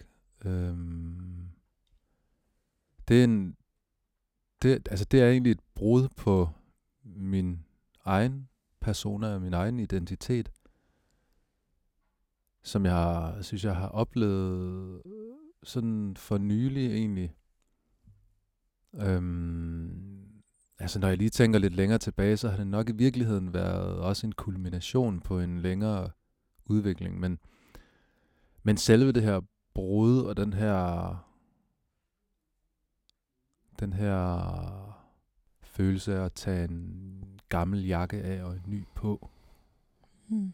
[0.45, 1.49] øhm,
[3.09, 3.57] det er en,
[4.63, 6.49] det, altså det er egentlig et brud på
[7.05, 7.65] min
[8.05, 8.49] egen
[8.81, 10.53] persona og min egen identitet,
[12.63, 15.03] som jeg har, synes, jeg har oplevet
[15.63, 17.35] sådan for nylig egentlig.
[18.95, 20.18] Øhm,
[20.79, 23.99] altså når jeg lige tænker lidt længere tilbage, så har det nok i virkeligheden været
[23.99, 26.11] også en kulmination på en længere
[26.65, 27.21] udvikling.
[27.21, 27.39] Men,
[28.63, 29.41] men selve det her
[29.75, 31.15] brud og den her
[33.81, 34.99] den her
[35.63, 39.31] følelse af at tage en gammel jakke af og en ny på.
[40.29, 40.53] Mm.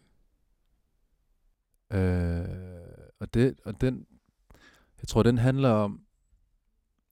[1.91, 2.45] Øh,
[3.19, 4.05] og, det, og den,
[5.01, 6.05] jeg tror, den handler om,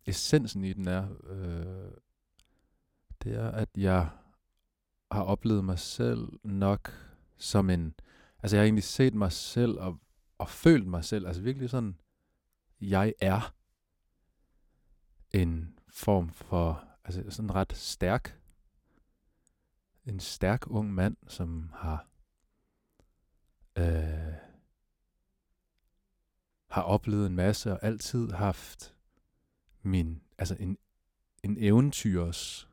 [0.06, 1.92] essensen i den er, øh,
[3.24, 4.10] det er, at jeg
[5.12, 6.92] har oplevet mig selv nok
[7.38, 7.96] som en,
[8.44, 10.00] altså jeg har egentlig set mig selv og,
[10.38, 12.00] og følt mig selv, altså virkelig sådan,
[12.82, 13.54] jeg er
[15.32, 18.40] en form for, altså sådan ret stærk,
[20.06, 22.08] en stærk ung mand, som har
[23.78, 24.34] øh,
[26.70, 28.96] har oplevet en masse og altid haft
[29.82, 30.78] min, altså en,
[31.44, 32.70] en eventyrs,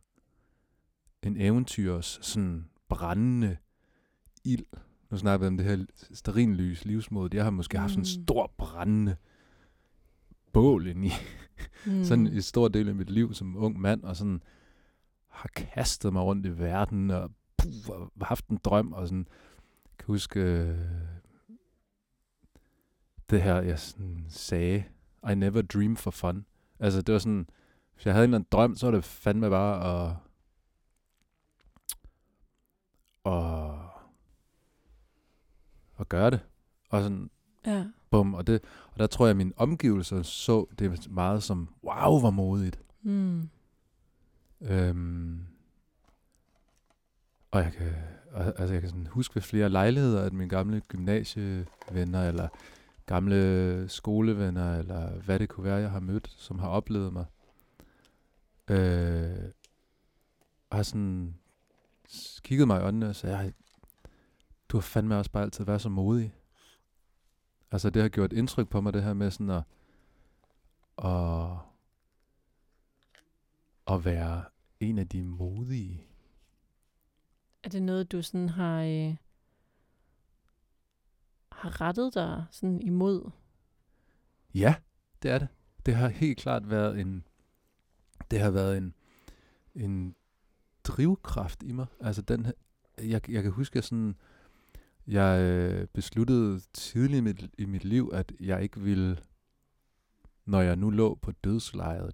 [1.22, 3.56] en eventyrs sådan brændende
[4.44, 4.64] ild.
[5.10, 7.36] Nu snakker vi om det her sterinlys livsmåde.
[7.36, 7.80] Jeg har måske mm.
[7.80, 9.16] haft sådan en stor brændende
[10.52, 11.10] bål ind i
[11.86, 12.04] Mm.
[12.04, 14.42] sådan en stor del af mit liv som ung mand, og sådan
[15.28, 19.26] har kastet mig rundt i verden, og, puh, og haft en drøm, og sådan,
[19.98, 20.78] kan huske øh,
[23.30, 24.84] det her, jeg sådan sagde,
[25.30, 26.46] I never dream for fun.
[26.78, 27.46] Altså, det var sådan,
[27.94, 30.16] hvis jeg havde en eller anden drøm, så var det fandme bare at,
[33.26, 33.70] at,
[36.00, 36.40] at gøre det.
[36.90, 37.30] Og sådan,
[37.66, 37.84] Ja.
[38.10, 38.60] bum, og, det,
[38.92, 42.80] og der tror jeg, at mine omgivelser så det meget som, wow, hvor modigt.
[43.02, 43.48] Mm.
[44.60, 45.46] Øhm,
[47.50, 47.92] og jeg kan,
[48.34, 52.48] altså jeg kan sådan huske ved flere lejligheder, at mine gamle gymnasievenner, eller
[53.06, 57.24] gamle skolevenner, eller hvad det kunne være, jeg har mødt, som har oplevet mig,
[58.70, 59.50] øh,
[60.72, 61.34] har sådan
[62.42, 63.52] kigget mig i øjnene og sagde, "Ej,
[64.68, 66.34] du har fandme også bare altid været så modig.
[67.70, 69.62] Altså det har gjort indtryk på mig, det her med sådan at,
[71.04, 71.56] at,
[73.86, 74.44] at være
[74.80, 76.06] en af de modige.
[77.62, 79.16] Er det noget, du sådan har, øh,
[81.52, 83.30] har rettet dig sådan imod?
[84.54, 84.74] Ja,
[85.22, 85.48] det er det.
[85.86, 87.26] Det har helt klart været en,
[88.30, 88.94] det har været en,
[89.74, 90.14] en
[90.96, 91.86] drivkraft i mig.
[92.00, 92.52] Altså den, her-
[93.02, 94.14] jeg, jeg kan huske, at sådan,
[95.06, 99.18] jeg øh, besluttede tidligt i mit, i mit liv, at jeg ikke ville,
[100.46, 102.12] når jeg nu lå på dødslejet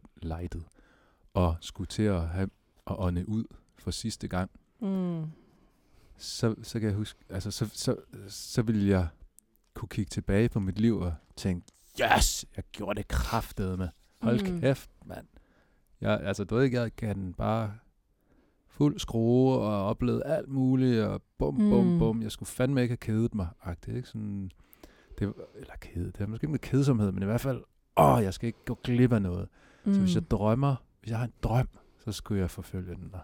[1.35, 2.51] og skulle til at have
[2.87, 3.45] at ånde ud
[3.79, 5.25] for sidste gang, Mm.
[6.17, 7.97] så, så kan jeg huske, altså så, så,
[8.29, 9.09] så ville jeg
[9.75, 11.67] kunne kigge tilbage på mit liv og tænke,
[12.17, 13.89] yes, jeg gjorde det kraftede med.
[14.23, 14.61] Hold mm.
[14.61, 15.27] kæft, mand.
[16.01, 17.75] Jeg, altså, du ved ikke, jeg kan bare
[18.77, 21.99] fuld skrue og oplevede alt muligt, og bum, bum, Mm.
[21.99, 22.23] bum.
[22.23, 24.09] Jeg skulle fandme ikke have kedet mig, agtigt, ikke?
[24.09, 24.51] Sådan,
[25.19, 27.63] det, var- eller kedet, det er måske ikke med kedsomhed, men i hvert fald,
[27.97, 29.49] åh, jeg skal ikke gå glip af noget.
[29.85, 29.95] Mm.
[29.95, 31.69] Så hvis jeg drømmer, hvis jeg har en drøm,
[32.05, 33.19] så skulle jeg forfølge den der.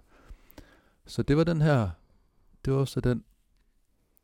[1.07, 1.91] Så det var den her,
[2.65, 3.25] det var så den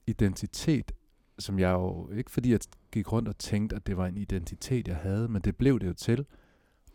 [0.07, 0.93] identitet,
[1.39, 2.61] som jeg jo, ikke fordi jeg
[2.93, 5.87] gik rundt og tænkte, at det var en identitet, jeg havde, men det blev det
[5.87, 6.27] jo til.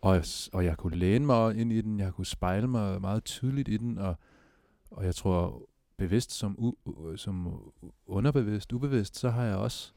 [0.03, 3.69] Og, og jeg kunne læne mig ind i den, jeg kunne spejle mig meget tydeligt
[3.69, 4.15] i den, og,
[4.91, 6.73] og jeg tror bevidst som, u,
[7.15, 7.59] som
[8.05, 9.93] underbevidst, ubevidst, så har jeg også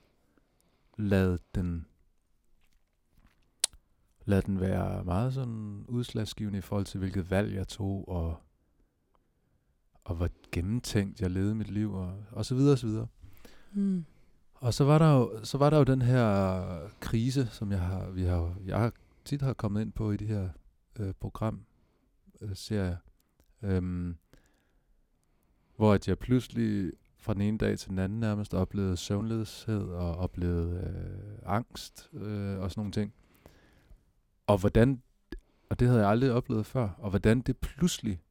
[0.98, 1.86] lavet den
[4.24, 8.36] lad den være meget sådan udslagsgivende i forhold til, hvilket valg jeg tog, og,
[10.04, 13.06] og hvor gennemtænkt jeg levede mit liv, og, og så videre, og så videre.
[13.72, 14.04] Mm.
[14.54, 18.10] Og så var der jo, så var der jo den her krise, som jeg har,
[18.10, 18.92] vi har, jeg har
[19.26, 20.48] tit har kommet ind på i de her
[20.98, 21.66] øh, program
[22.40, 22.96] øh, serier,
[23.62, 24.16] øhm,
[25.76, 30.16] hvor at jeg pludselig fra den ene dag til den anden nærmest oplevede søvnløshed og
[30.16, 33.14] oplevede øh, angst øh, og sådan nogle ting.
[34.46, 35.02] Og hvordan,
[35.70, 38.22] og det havde jeg aldrig oplevet før, og hvordan det pludselig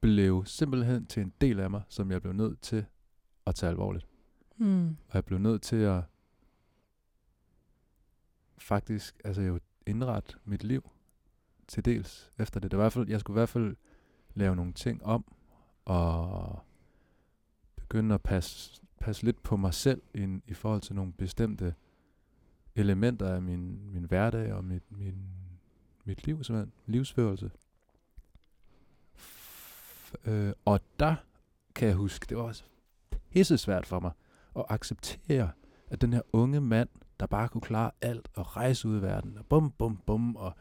[0.00, 2.84] blev simpelthen til en del af mig, som jeg blev nødt til
[3.46, 4.06] at tage alvorligt.
[4.56, 4.88] Mm.
[4.88, 6.02] Og jeg blev nødt til at
[8.58, 10.90] faktisk, altså jo indrette mit liv
[11.68, 12.70] til dels efter det.
[12.70, 13.76] det var i hvert fald, jeg skulle i hvert fald
[14.34, 15.24] lave nogle ting om,
[15.84, 16.60] og
[17.76, 21.74] begynde at passe, passe lidt på mig selv in, i forhold til nogle bestemte
[22.74, 25.14] elementer af min, min hverdag og mit, min,
[26.04, 26.72] mit liv, simpelthen.
[26.86, 27.50] Livsførelse.
[29.16, 31.16] F- øh, og der
[31.74, 32.64] kan jeg huske, det var også
[33.30, 34.10] pisse svært for mig
[34.56, 35.50] at acceptere,
[35.86, 36.88] at den her unge mand,
[37.20, 40.52] der bare kunne klare alt og rejse ud i verden, og bum, bum, bum, og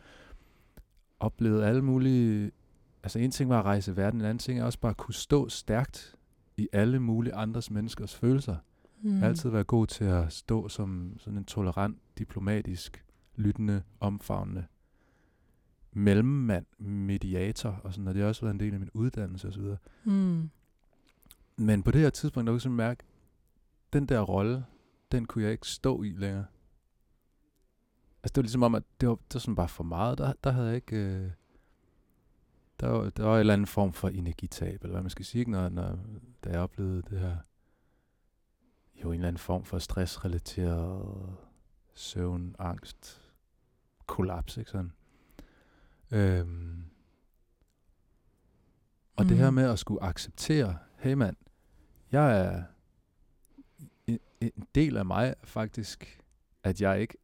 [1.19, 2.51] oplevede alle mulige...
[3.03, 4.97] Altså en ting var at rejse i verden, en anden ting er også bare at
[4.97, 6.15] kunne stå stærkt
[6.57, 8.55] i alle mulige andres menneskers følelser.
[9.01, 9.23] Mm.
[9.23, 14.65] Altid være god til at stå som sådan en tolerant, diplomatisk, lyttende, omfavnende
[15.91, 19.63] mellemmand, mediator og sådan, og det har også været en del af min uddannelse osv.
[20.03, 20.49] Mm.
[21.57, 23.03] Men på det her tidspunkt, der kunne jeg mærke,
[23.93, 24.65] den der rolle,
[25.11, 26.45] den kunne jeg ikke stå i længere.
[28.23, 30.17] Altså det var ligesom om, at det var, det var sådan bare for meget.
[30.17, 30.95] Der, der havde jeg ikke...
[30.95, 31.31] Øh,
[32.79, 35.45] der, var, der var en eller anden form for energitab, eller hvad man skal sige,
[35.45, 35.99] når, når,
[36.43, 37.37] da jeg oplevede det her.
[39.03, 41.37] Jo, en eller anden form for stressrelateret
[41.93, 43.31] søvn, angst,
[44.05, 44.91] kollaps, ikke sådan.
[46.11, 46.83] Øhm,
[49.15, 49.27] og mm.
[49.27, 49.55] det her Mm.
[49.55, 51.35] med at skulle acceptere, hey mand,
[52.11, 52.63] jeg er
[54.41, 56.23] en, del af mig er faktisk,
[56.63, 57.17] at jeg ikke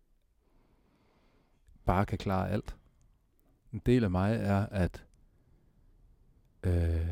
[1.86, 2.78] bare kan klare alt.
[3.74, 5.06] En del af mig er, at
[6.64, 7.08] øh,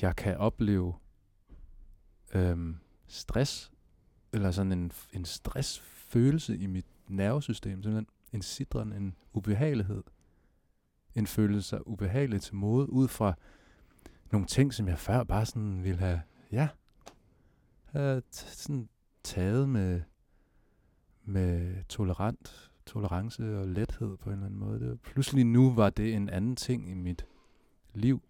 [0.00, 0.94] jeg kan opleve
[2.34, 2.74] øh,
[3.06, 3.72] stress,
[4.32, 10.02] eller sådan en, en stressfølelse i mit nervesystem, simpelthen en sidren, en ubehagelighed,
[11.14, 13.34] en følelse af ubehagelighed til mode, ud fra
[14.30, 16.68] nogle ting, som jeg før bare sådan ville have, ja,
[17.86, 18.88] havde t- sådan
[19.22, 20.02] taget med,
[21.24, 24.80] med tolerant, tolerance og lethed på en eller anden måde.
[24.80, 27.26] Det, var- pludselig nu var det en anden ting i mit
[27.94, 28.22] liv.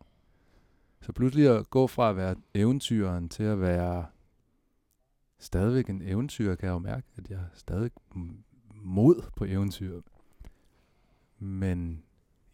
[1.00, 4.06] Så pludselig at gå fra at være eventyren til at være
[5.38, 7.90] stadigvæk en eventyr, kan jeg jo mærke, at jeg er stadig
[8.74, 10.00] mod på eventyr.
[11.38, 12.04] Men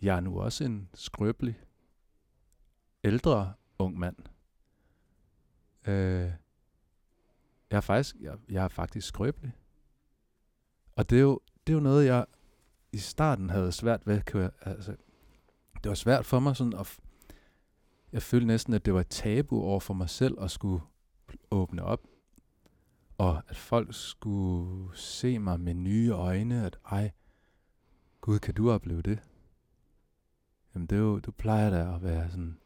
[0.03, 1.61] jeg er nu også en skrøbelig,
[3.05, 4.17] ældre ung mand.
[5.89, 6.31] Øh,
[7.73, 9.53] jeg er faktisk, jeg, jeg er faktisk skrøbelig.
[10.97, 12.27] Og det er, jo, det er jo noget, jeg
[12.93, 14.21] i starten havde svært ved.
[14.23, 14.97] Kan jeg, altså,
[15.75, 16.99] det var svært for mig sådan at...
[18.13, 20.83] Jeg følte næsten, at det var et tabu over for mig selv at skulle
[21.51, 22.01] åbne op.
[23.19, 27.11] Og at folk skulle se mig med nye øjne, at ej,
[28.21, 29.19] Gud, kan du opleve det?
[30.75, 32.59] Jamen det er jo, du plejer da at være sådan,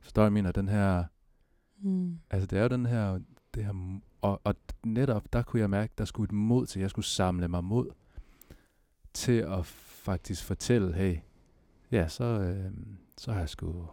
[0.00, 1.04] forstår jeg mener, den her,
[1.82, 2.18] Mm.
[2.30, 3.20] altså det er jo den her,
[3.54, 6.90] det her, og, og netop der kunne jeg mærke, der skulle et mod til, jeg
[6.90, 7.90] skulle samle mig mod
[9.12, 11.16] til at faktisk fortælle, hey,
[11.90, 12.72] ja, så, øh,
[13.18, 13.86] så har jeg sgu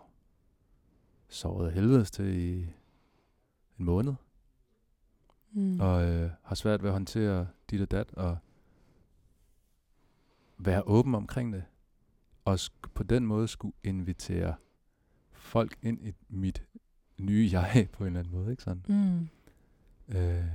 [1.29, 2.61] sovet af helvedes til i
[3.79, 4.13] en måned,
[5.51, 5.79] Mm.
[5.79, 8.37] og øh, har svært ved at håndtere dit og dat, og
[10.57, 11.63] være åben omkring det,
[12.45, 12.59] og
[12.93, 14.55] på den måde skulle invitere
[15.31, 16.63] folk ind i mit
[17.17, 18.85] nye jeg på en eller anden måde, ikke sådan?
[18.87, 19.27] Mm.
[20.07, 20.45] Øh,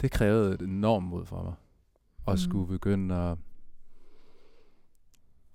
[0.00, 1.54] det krævede et enormt mod for mig,
[2.28, 2.36] at Mm.
[2.38, 3.38] skulle begynde at,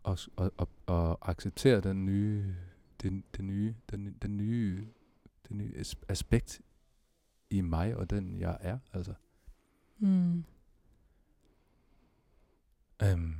[0.05, 2.55] at, at, at, at acceptere den nye,
[3.01, 4.87] den, den nye, den, den nye,
[5.49, 6.61] den nye as- aspekt
[7.49, 9.13] i mig og den jeg er, altså.
[9.97, 10.43] Mm.
[13.03, 13.35] Øhm.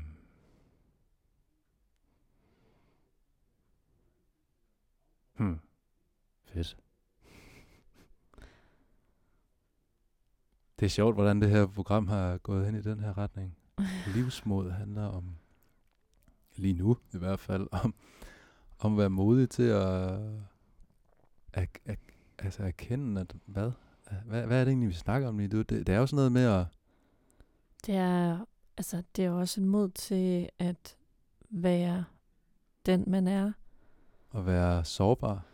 [5.38, 5.60] Hmm.
[6.46, 6.78] Fedt.
[10.80, 13.58] Det er sjovt, hvordan det her program har gået hen i den her retning.
[14.16, 15.36] Livsmod handler om,
[16.56, 17.94] lige nu i hvert fald, om,
[18.80, 20.20] om at være modig til at,
[21.54, 22.00] at, at
[22.38, 23.72] altså erkende, at hvad,
[24.26, 25.62] hvad, hvad er det egentlig, vi snakker om lige nu?
[25.62, 26.66] Det, det er jo sådan noget med at,
[27.86, 28.46] Det er,
[28.78, 30.98] altså, det er også en mod til at
[31.50, 32.06] være
[32.86, 33.52] den, man er,
[34.36, 35.46] at være sårbar.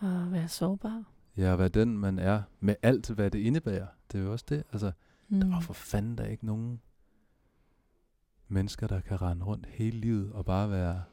[0.00, 1.04] og være sårbar.
[1.36, 3.86] Ja, at være den, man er, med alt, hvad det indebærer.
[4.12, 4.64] Det er jo også det.
[4.72, 4.92] Altså,
[5.28, 5.40] Mm.
[5.40, 6.80] der er for fanden der er ikke nogen
[8.48, 11.04] mennesker, der kan rende rundt hele livet og bare være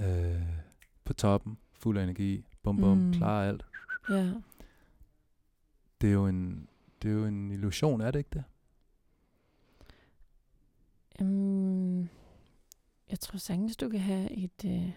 [0.00, 0.42] øh,
[1.04, 3.04] på toppen, fuld af energi, bum bum, Mm.
[3.04, 3.12] mm.
[3.12, 3.66] klar alt.
[4.10, 4.34] Ja.
[6.00, 6.68] Det er jo en,
[7.02, 8.44] det er jo en illusion, er det ikke det?
[11.20, 12.00] Um,
[13.10, 14.90] jeg tror sagtens, du kan have et, øh,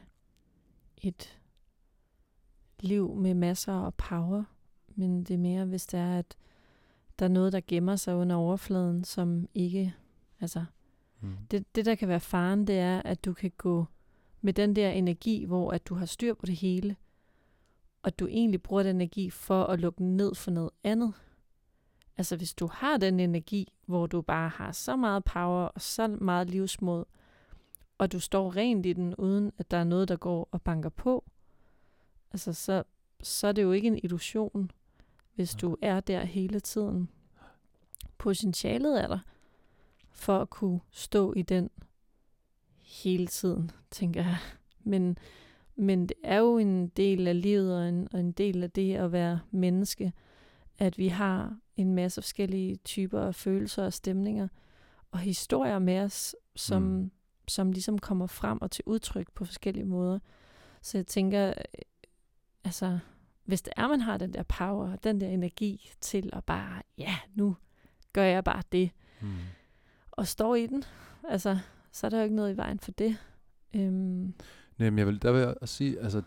[0.97, 1.39] et
[2.79, 4.43] liv med masser af power,
[4.99, 6.37] men det er mere, hvis det er, at
[7.19, 9.95] der er noget, der gemmer sig under overfladen, som ikke,
[10.41, 10.65] altså,
[11.21, 11.37] Mm.
[11.51, 13.85] det, det der kan være faren, det er, at du kan gå
[14.41, 16.95] med den der energi, hvor at du har styr på det hele,
[18.03, 21.13] og du egentlig bruger den energi for at lukke ned for noget andet.
[22.17, 26.07] Altså hvis du har den energi, hvor du bare har så meget power og så
[26.07, 27.05] meget livsmod,
[27.97, 30.89] og du står rent i den, uden at der er noget, der går og banker
[30.89, 31.25] på,
[32.31, 32.83] altså så,
[33.21, 34.71] så er det jo ikke en illusion,
[35.39, 37.09] hvis du er der hele tiden.
[38.17, 39.19] Potentialet er der
[40.11, 41.69] for at kunne stå i den
[42.81, 44.37] hele tiden, tænker jeg.
[44.83, 45.17] Men,
[45.75, 48.95] men det er jo en del af livet og en, og en del af det
[48.95, 50.13] at være menneske,
[50.77, 54.47] at vi har en masse forskellige typer af følelser og stemninger
[55.11, 57.11] og historier med os, som, mm.
[57.47, 60.19] som ligesom kommer frem og til udtryk på forskellige måder.
[60.81, 61.81] Så jeg tænker, øh,
[62.63, 62.99] altså,
[63.49, 67.15] hvis det er, man har den der power, den der energi til at bare, ja,
[67.35, 67.55] nu
[68.13, 68.91] gør jeg bare det,
[69.21, 69.27] mm.
[70.11, 70.83] og står i den,
[71.29, 71.59] altså,
[71.91, 73.17] så er der jo ikke noget i vejen for det.
[73.75, 74.33] Øhm.
[74.77, 76.21] Nej, men jeg vil, der vil jeg også sige, altså,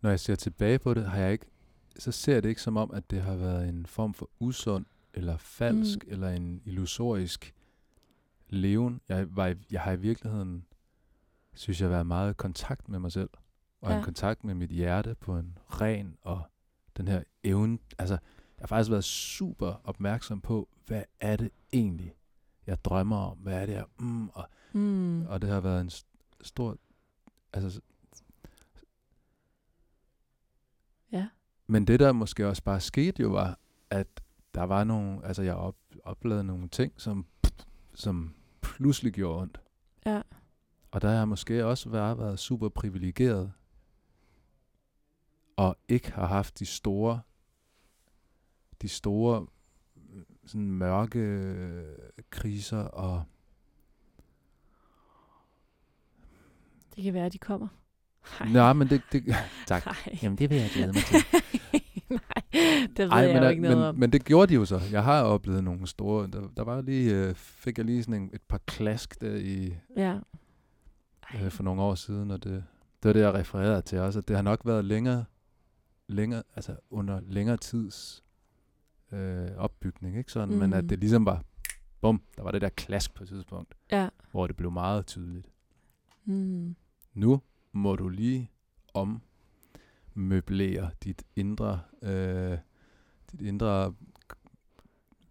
[0.00, 1.46] når jeg ser tilbage på det, har jeg ikke,
[1.98, 4.86] så ser jeg det ikke som om, at det har været en form for usund,
[5.14, 6.12] eller falsk, mm.
[6.12, 7.54] eller en illusorisk
[8.48, 9.00] leven.
[9.08, 10.64] Jeg, var, jeg har i virkeligheden,
[11.54, 13.30] synes jeg, været meget i kontakt med mig selv,
[13.86, 13.98] og ja.
[13.98, 16.42] en kontakt med mit hjerte på en ren og
[16.96, 17.78] den her evne.
[17.98, 18.14] Altså,
[18.56, 22.14] jeg har faktisk været super opmærksom på, hvad er det egentlig,
[22.66, 23.38] jeg drømmer om?
[23.38, 23.84] Hvad er det, jeg...
[23.98, 25.26] Mm, og, mm.
[25.26, 26.78] og det har været en st- stor...
[27.52, 27.80] Altså,
[31.12, 31.28] ja.
[31.66, 33.58] Men det, der måske også bare skete jo, var,
[33.90, 34.08] at
[34.54, 35.26] der var nogle...
[35.26, 37.26] Altså, jeg op, oplevede nogle ting, som,
[37.94, 39.60] som pludselig gjorde ondt.
[40.06, 40.22] Ja.
[40.90, 43.52] Og der har jeg måske også været, været super privilegeret,
[45.56, 47.20] og ikke har haft de store,
[48.82, 49.46] de store
[50.46, 51.96] sådan mørke øh,
[52.30, 53.24] kriser og
[56.96, 57.68] Det kan være, at de kommer.
[58.40, 58.48] Ej.
[58.48, 59.02] Nej, men det...
[59.12, 59.24] det
[59.66, 59.86] tak.
[59.86, 60.18] Ej.
[60.22, 61.16] Jamen, det vil jeg glæde mig til.
[62.10, 62.42] Nej,
[62.86, 63.94] det ved Ej, jeg men, jo ikke noget men, om.
[63.94, 64.80] Men det gjorde de jo så.
[64.92, 66.26] Jeg har oplevet nogle store...
[66.26, 67.14] Der, der var lige...
[67.14, 69.74] Øh, fik jeg lige sådan en, et par klask der i...
[69.96, 70.18] Ja.
[71.34, 72.64] Øh, for nogle år siden, og det,
[73.02, 75.24] det var det, jeg refererede til også, at det har nok været længere,
[76.08, 78.24] længere altså under længere tids
[79.12, 80.60] øh, opbygning, ikke sådan, mm.
[80.60, 80.88] men at mm.
[80.88, 81.44] det ligesom var,
[82.00, 84.08] bum, der var det der klask på et tidspunkt, ja.
[84.30, 85.48] hvor det blev meget tydeligt.
[86.24, 86.76] Mm.
[87.14, 87.42] Nu
[87.72, 88.50] må du lige
[90.14, 92.58] ommøblere dit indre, øh,
[93.32, 93.94] dit indre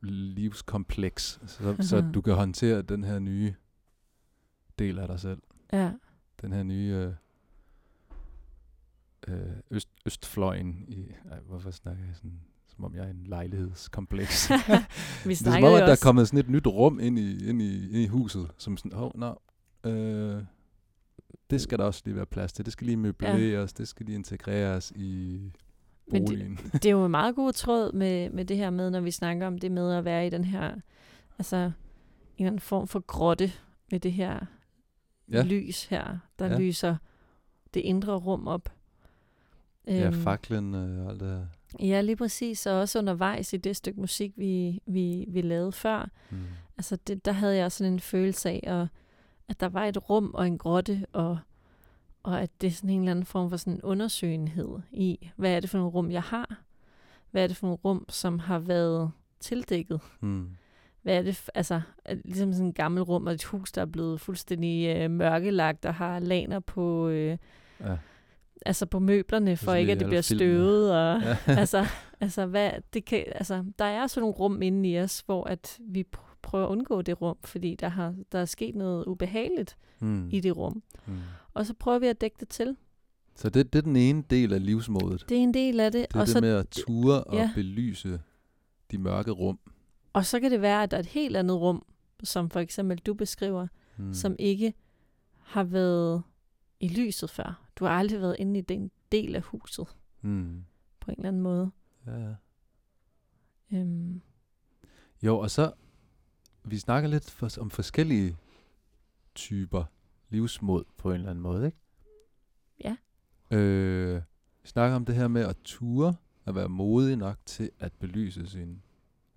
[0.01, 3.53] livskompleks, så, så du kan håndtere den her nye
[4.79, 5.41] del af dig selv.
[5.73, 5.91] Ja.
[6.41, 7.13] Den her nye øh
[9.71, 11.05] øst, østfløjen i...
[11.31, 12.39] Ej, hvorfor snakker jeg sådan
[12.75, 14.49] som om jeg er en lejlighedskompleks.
[14.49, 14.67] Vi det
[15.29, 17.89] er som om, at der er kommet sådan et nyt rum ind i, ind i,
[17.89, 19.33] ind i huset, som sådan, oh, no,
[19.85, 20.43] øh,
[21.49, 22.65] det skal der også lige være plads til.
[22.65, 23.81] Det skal lige møbleres, ja.
[23.81, 25.41] det skal lige integreres i
[26.09, 26.49] boligen.
[26.49, 28.99] Men det, det er jo en meget god tråd med, med det her med, når
[28.99, 30.75] vi snakker om det med at være i den her,
[31.39, 31.73] altså en
[32.37, 33.51] eller anden form for grotte
[33.91, 34.45] med det her
[35.31, 35.43] ja.
[35.43, 36.57] lys her, der ja.
[36.57, 36.95] lyser
[37.73, 38.74] det indre rum op.
[39.87, 41.45] Ja, øhm, faklen og alt det her.
[41.79, 42.65] Ja, lige præcis.
[42.65, 46.09] Og også undervejs i det stykke musik, vi, vi, vi lavede før.
[46.29, 46.37] Mm.
[46.77, 48.87] Altså, det, der havde jeg sådan en følelse af, at,
[49.47, 51.37] at der var et rum og en grotte, og,
[52.23, 55.51] og at det er sådan en eller anden form for sådan en undersøgenhed i, hvad
[55.51, 56.61] er det for nogle rum, jeg har?
[57.31, 60.01] Hvad er det for nogle rum, som har været tildækket?
[60.21, 60.49] Mm.
[61.01, 64.21] Hvad er det, altså, ligesom sådan et gammelt rum og et hus, der er blevet
[64.21, 67.07] fuldstændig øh, mørkelagt og har laner på...
[67.07, 67.37] Øh,
[67.79, 67.97] ja
[68.65, 70.91] altså på møblerne, for ikke at det bliver støvet.
[70.91, 71.37] Og, ja.
[71.61, 71.85] altså,
[72.21, 75.79] altså, hvad, det kan, altså, der er sådan nogle rum inde i os, hvor at
[75.79, 76.05] vi
[76.41, 80.29] prøver at undgå det rum, fordi der, har, der er sket noget ubehageligt mm.
[80.31, 80.83] i det rum.
[81.05, 81.13] Mm.
[81.53, 82.75] Og så prøver vi at dække det til.
[83.35, 85.25] Så det, det er den ene del af livsmådet.
[85.29, 86.05] Det er en del af det.
[86.11, 87.51] Det er og det så, med at ture og ja.
[87.55, 88.19] belyse
[88.91, 89.59] de mørke rum.
[90.13, 91.85] Og så kan det være, at der er et helt andet rum,
[92.23, 94.13] som for eksempel du beskriver, mm.
[94.13, 94.73] som ikke
[95.41, 96.23] har været
[96.79, 97.69] i lyset før.
[97.75, 99.87] Du har aldrig været inde i den del af huset.
[100.21, 100.65] Mm.
[100.99, 101.71] På en eller anden måde.
[102.05, 102.35] Ja, ja.
[103.73, 104.21] Øhm.
[105.23, 105.73] Jo, og så,
[106.63, 108.37] vi snakker lidt for, om forskellige
[109.35, 109.83] typer
[110.29, 111.77] livsmod på en eller anden måde, ikke?
[112.83, 112.95] Ja.
[113.51, 114.21] Øh,
[114.61, 116.15] vi snakker om det her med at ture,
[116.45, 118.81] at være modig nok til at belyse sin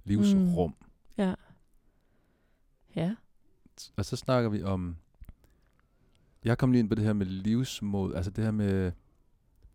[0.04, 0.70] livsrum.
[0.80, 0.86] Mm.
[1.18, 1.34] Ja.
[2.96, 3.16] Ja.
[3.96, 4.96] Og så snakker vi om
[6.48, 8.92] jeg kom lige ind på det her med livsmod, altså det her med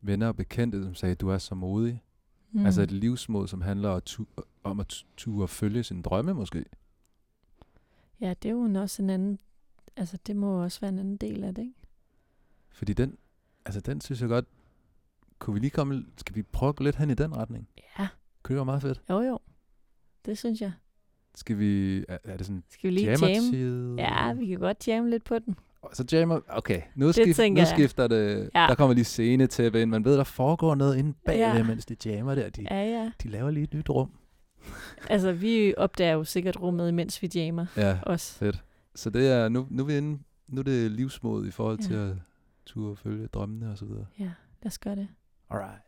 [0.02, 2.04] venner og bekendte, som sagde, at du er så modig.
[2.52, 2.66] Mm.
[2.66, 6.66] Altså et livsmod, som handler om at, tu- om at ture følge sin drømme måske.
[8.20, 9.40] Ja, det er jo også en anden,
[9.96, 11.74] altså det må også være en anden del af det, ikke?
[12.70, 13.18] Fordi den,
[13.66, 14.46] altså den synes jeg godt,
[15.40, 17.68] kunne vi lige komme, skal vi prøve at gå lidt hen i den retning?
[18.00, 18.08] Ja,
[18.44, 19.02] Kunne det være meget fedt?
[19.10, 19.40] jo jo.
[20.26, 20.72] Det synes jeg.
[21.36, 23.96] Skal vi, er, er det sådan Skal vi lige jamme?
[24.02, 25.56] Ja, vi kan godt jamme lidt på den.
[25.94, 27.76] Så jammer, okay, nu, skift, tænker nu jeg.
[27.78, 28.66] skifter det, Ja.
[28.70, 29.90] der kommer lige scene til ind.
[29.90, 31.64] Man ved, der foregår noget inde bagved, Ja.
[31.64, 32.50] mens de jammer der.
[32.50, 33.12] De, Ja, ja.
[33.24, 34.12] de laver lige et nyt rum.
[35.10, 38.36] Altså, vi opdager jo sikkert rummet, imens vi jammer Ja, os.
[38.40, 38.64] fedt.
[38.96, 41.84] Så det er, nu, nu er vi inde, nu er det livsmod i forhold Ja.
[41.88, 42.16] til at
[42.66, 44.06] turde følge drømmene og så videre.
[44.20, 44.24] Ja,
[44.64, 45.08] lad os gøre det.
[45.50, 45.82] Alright.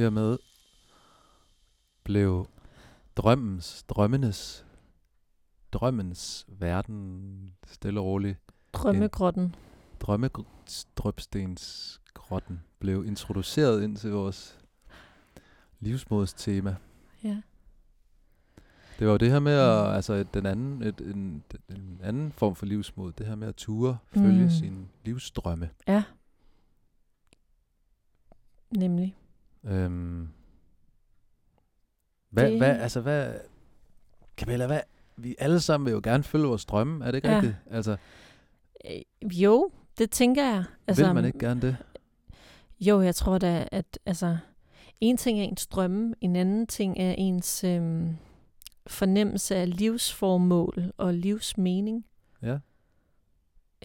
[0.00, 0.38] Hermed
[2.02, 2.46] blev
[3.16, 4.66] drømmens, drømmenes,
[5.72, 8.38] drømmens verden stille og roligt.
[8.72, 9.54] Drømmegrotten.
[10.00, 14.58] Drømmedrøbstensgrotten blev introduceret ind til vores
[15.80, 16.76] livsmods tema.
[17.24, 17.42] Ja.
[18.98, 19.94] Det var jo det her med at, Mm.
[19.94, 23.98] altså den anden, et, en, en anden form for livsmod, det her med at ture,
[24.14, 24.50] følge Mm.
[24.50, 25.70] sin livsdrømme.
[25.88, 26.02] Ja.
[28.70, 29.16] Nemlig.
[29.64, 30.28] Øhm,
[32.30, 33.34] hvad, Det- hvad, altså hvad,
[34.36, 34.80] Camilla, hvad,
[35.16, 37.34] vi alle sammen vil jo gerne følge vores drømme, er det ikke Ja.
[37.36, 37.56] rigtigt?
[37.70, 37.96] Altså,
[38.90, 40.64] Øh, Jo, det tænker jeg.
[40.86, 41.76] altså, vil man ikke gerne det?
[42.80, 44.38] Jo, jeg tror da, at altså,
[45.00, 48.16] en ting er ens drømme, en anden ting er ens øhm,
[48.86, 52.06] fornemmelse af livsformål og livsmening.
[52.42, 52.58] Ja.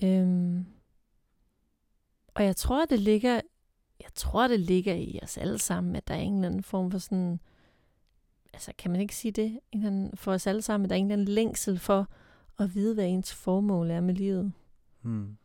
[0.04, 0.66] Øhm,
[2.36, 3.42] og jeg tror, det ligger,
[4.06, 6.92] jeg tror, det ligger i os alle sammen, at der er en eller anden form
[6.92, 7.40] for sådan,
[8.54, 10.96] altså kan man ikke sige det, en eller anden, for os alle sammen, at der
[10.96, 12.10] er en eller anden længsel for
[12.60, 14.54] at vide, hvad ens formål er med livet.
[15.02, 15.38] Hmm.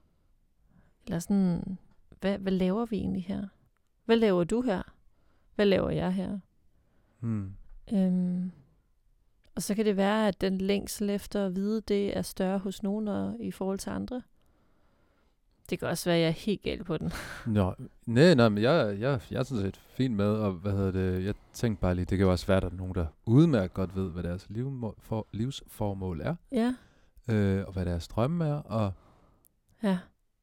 [1.07, 1.79] Eller sådan,
[2.21, 3.49] hvad, hvad laver vi egentlig her?
[4.05, 4.83] Hvad laver du her?
[5.55, 6.39] Hvad laver jeg her?
[7.21, 7.55] Hmm.
[7.93, 8.51] Øhm,
[9.55, 12.83] og så kan det være, at den længsel efter at vide, det er større hos
[12.83, 14.23] nogen og i forhold til andre.
[15.71, 17.13] Det kan også være, at jeg er helt gal på den.
[17.55, 17.75] Nå,
[18.07, 21.25] nej, nej, men jeg, jeg, jeg er sådan set fint med, og hvad hedder det,
[21.25, 23.75] jeg tænkte bare lige, det kan jo også være, at der er nogen, der udmærket
[23.75, 26.75] godt ved, hvad deres livmo- for, livsformål er, Ja,
[27.29, 28.93] øh, og hvad deres drømme er, og,
[29.83, 29.99] ja.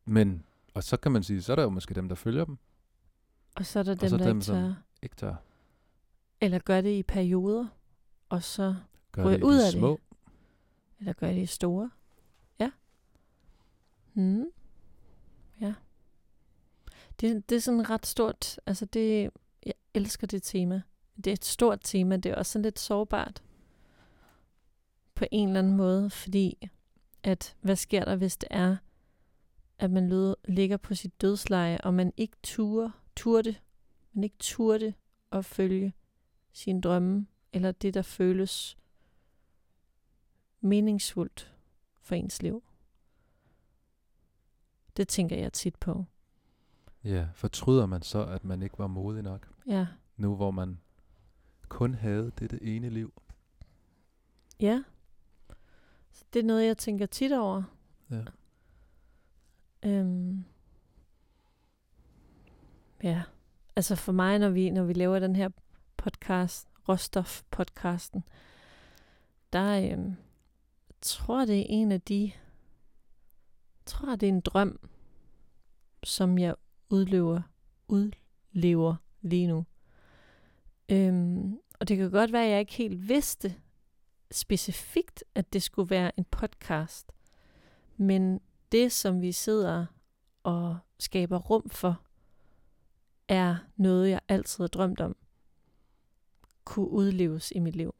[0.05, 2.57] men, og så kan man sige, så er der jo måske dem, der følger dem,
[3.55, 4.73] Og så er der Og dem, så der dem, ikke tør.
[5.01, 5.35] ikke tør
[6.41, 7.67] Eller gør det i perioder,
[8.29, 8.75] og så
[9.17, 9.79] Ryge det ud de af det.
[9.79, 9.99] små.
[10.99, 11.89] eller gør det i store.
[12.59, 12.71] Ja.
[14.13, 14.45] Mm.
[17.19, 18.59] Det, det er sådan ret stort.
[18.65, 19.29] Altså det,
[19.65, 20.81] jeg elsker det tema.
[21.15, 22.17] Det er et stort tema.
[22.17, 23.43] Det er også sådan lidt sårbart.
[25.15, 26.09] På en eller anden måde.
[26.09, 26.69] Fordi,
[27.23, 28.77] at hvad sker der, hvis det er,
[29.79, 33.55] at man lød, ligger på sit dødsleje, og man ikke turde, turde,
[34.13, 34.93] man ikke turde
[35.31, 35.93] at følge
[36.51, 38.77] sine drømme, eller det, der føles
[40.61, 41.53] meningsfuldt
[42.01, 42.63] for ens liv.
[44.97, 46.05] Det tænker jeg tit på.
[47.03, 49.87] Ja, fortryder man så, at man ikke var modig nok, Ja.
[50.17, 50.79] nu hvor man
[51.69, 53.13] kun havde dette ene liv?
[54.59, 54.83] Ja.
[56.11, 57.63] Så det er noget, jeg tænker tit over.
[58.11, 58.23] Ja.
[59.83, 60.43] Øhm.
[63.03, 63.23] Ja.
[63.75, 65.49] Altså for mig, når vi, når vi laver den her
[65.97, 68.21] podcast, Råstof-podcasten,
[69.53, 70.15] der øhm,
[71.01, 72.31] tror det er en af de,
[73.85, 74.89] tror det er en drøm,
[76.03, 76.55] som jeg
[76.89, 77.41] udlever,
[77.87, 79.65] udlever lige nu.
[80.89, 83.55] Øhm, og det kan godt være, at jeg ikke helt vidste
[84.31, 87.11] specifikt, at det skulle være en podcast.
[87.97, 89.85] Men det, som vi sidder
[90.43, 92.01] og skaber rum for,
[93.27, 95.15] er noget, jeg altid har drømt om,
[96.63, 97.95] kunne udleves i mit liv.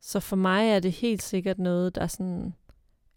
[0.00, 2.54] Så for mig er det helt sikkert noget, der sådan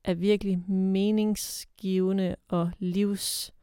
[0.04, 3.54] er virkelig meningsgivende og livs...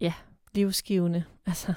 [0.00, 0.14] Ja,
[0.54, 1.24] livsgivende.
[1.46, 1.74] Altså,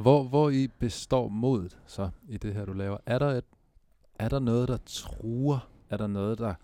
[0.00, 2.98] Hvor, hvor i består modet så i det her, du laver?
[3.06, 3.44] Er der, et,
[4.14, 5.68] er der noget, der truer?
[5.90, 6.54] Er der noget, der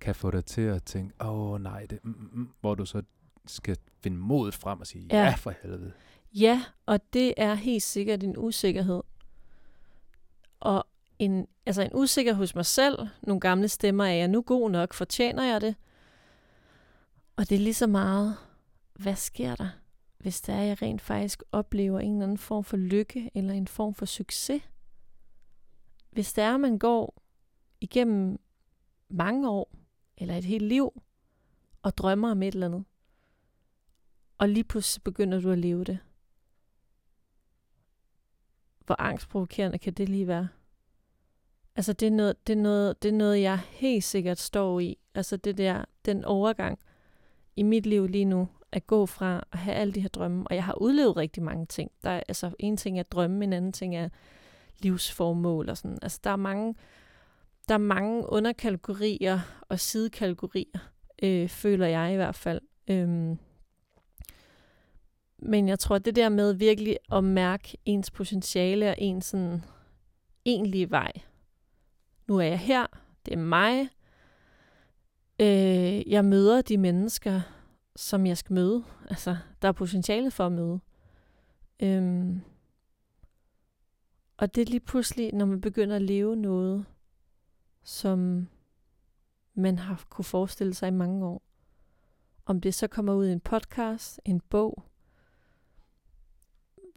[0.00, 2.84] kan få dig til at tænke, åh oh, nej, det, mm, mm, mm, hvor du
[2.86, 3.02] så
[3.46, 5.24] skal finde modet frem og sige, ja, Ja.
[5.24, 5.92] ja for helvede.
[6.34, 9.02] Ja, og det er helt sikkert en usikkerhed.
[10.60, 10.86] Og
[11.24, 12.98] en, altså en usikkerhed hos mig selv.
[13.22, 14.94] Nogle gamle stemmer, er jeg nu god nok?
[14.94, 15.76] Fortjener jeg det?
[17.36, 18.36] Og det er lige så meget,
[18.94, 19.68] hvad sker der,
[20.18, 23.66] hvis der er, jeg rent faktisk oplever en eller anden form for lykke eller en
[23.66, 24.62] form for succes?
[26.10, 27.22] Hvis der er, man går
[27.80, 28.38] igennem
[29.08, 29.74] mange år
[30.18, 31.02] eller et helt liv
[31.82, 32.84] og drømmer om et eller andet,
[34.38, 35.98] og lige pludselig begynder du at leve det.
[38.86, 40.48] Hvor angstprovokerende kan det lige være?
[41.76, 44.98] Altså, det er noget, det er noget, det er noget jeg helt sikkert står i.
[45.14, 46.78] Altså, det der, den overgang
[47.56, 50.46] i mit liv lige nu, at gå fra at have alle de her drømme.
[50.46, 51.90] Og jeg har udlevet rigtig mange ting.
[52.04, 54.08] Der er, altså, en ting er drømme, en anden ting er
[54.78, 55.98] livsformål og sådan.
[56.02, 56.74] Altså, der er mange,
[57.68, 60.90] der er mange underkategorier og sidekategorier,
[61.22, 62.60] øh, føler jeg i hvert fald.
[62.88, 63.38] Øhm,
[65.38, 69.64] men jeg tror, det der med virkelig at mærke ens potentiale og ens sådan
[70.44, 71.12] egentlige vej.
[72.32, 72.86] Nu er jeg her,
[73.26, 73.88] det er mig.
[75.40, 77.40] Øh, jeg møder de mennesker,
[77.96, 78.84] som jeg skal møde.
[79.10, 80.80] Altså, der er potentiale for at møde.
[81.82, 82.40] Øhm,
[84.36, 86.84] og det er lige pludselig, når man begynder at leve noget,
[87.82, 88.48] som
[89.54, 91.42] man har kunne forestille sig i mange år.
[92.46, 94.82] Om det så kommer ud i en podcast, en bog,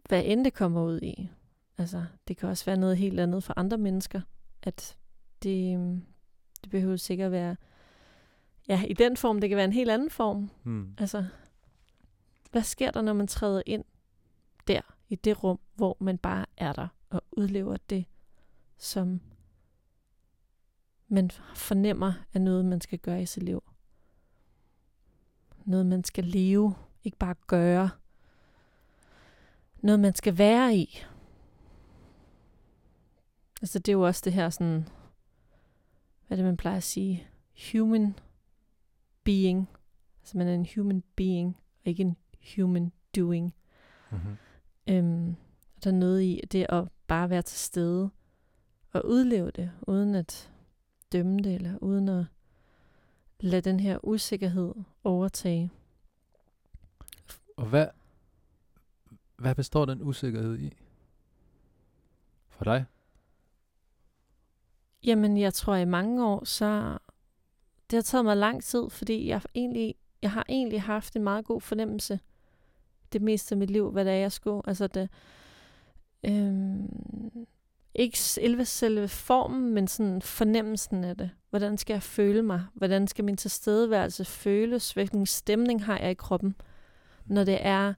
[0.08, 1.30] hvad end det kommer ud i.
[1.78, 4.20] Altså, det kan også være noget helt andet for andre mennesker,
[4.62, 4.96] at
[5.42, 6.02] det, øhm,
[6.62, 7.56] det behøver sikkert være,
[8.68, 10.50] ja, i den form, det kan være en helt anden form.
[10.62, 10.94] Hmm.
[10.98, 11.24] Altså,
[12.52, 13.84] hvad sker der, når man træder ind
[14.66, 18.04] der, i det rum, hvor man bare er der og udlever det,
[18.78, 19.20] som
[21.08, 23.62] man fornemmer er noget, man skal gøre i sit liv.
[25.64, 26.74] Noget, man skal leve,
[27.04, 27.90] ikke bare gøre.
[29.82, 31.04] Noget, man skal være i.
[33.62, 34.88] Altså, det er jo også det her sådan,
[36.26, 37.28] hvad er det, man plejer at sige?
[37.72, 38.14] Human
[39.24, 39.68] being.
[40.20, 42.16] Altså, man er en human being, og ikke en
[42.56, 43.54] human doing.
[44.10, 44.36] Mm-hmm.
[44.88, 45.36] Øhm,
[45.84, 48.10] der er noget i det at bare være til stede
[48.92, 50.52] og udleve det, uden at
[51.12, 52.24] dømme det, eller uden at
[53.40, 54.74] lade den her usikkerhed
[55.04, 55.70] overtage.
[57.56, 57.88] Og hvad,
[59.36, 60.72] hvad består den usikkerhed i?
[62.48, 62.84] For dig?
[65.04, 66.98] Jamen, jeg tror i mange år, så
[67.90, 71.44] det har taget mig lang tid, fordi jeg egentlig, jeg har egentlig haft en meget
[71.44, 72.20] god fornemmelse
[73.12, 74.62] det meste af mit liv, hvad det er, jeg skulle.
[74.66, 75.08] Altså det,
[76.24, 77.46] øhm,
[77.94, 81.30] ikke selve, selve formen, men sådan fornemmelsen af det.
[81.50, 82.64] Hvordan skal jeg føle mig?
[82.74, 84.92] Hvordan skal min tilstedeværelse føles?
[84.92, 86.54] Hvilken stemning har jeg i kroppen,
[87.26, 87.94] når det er,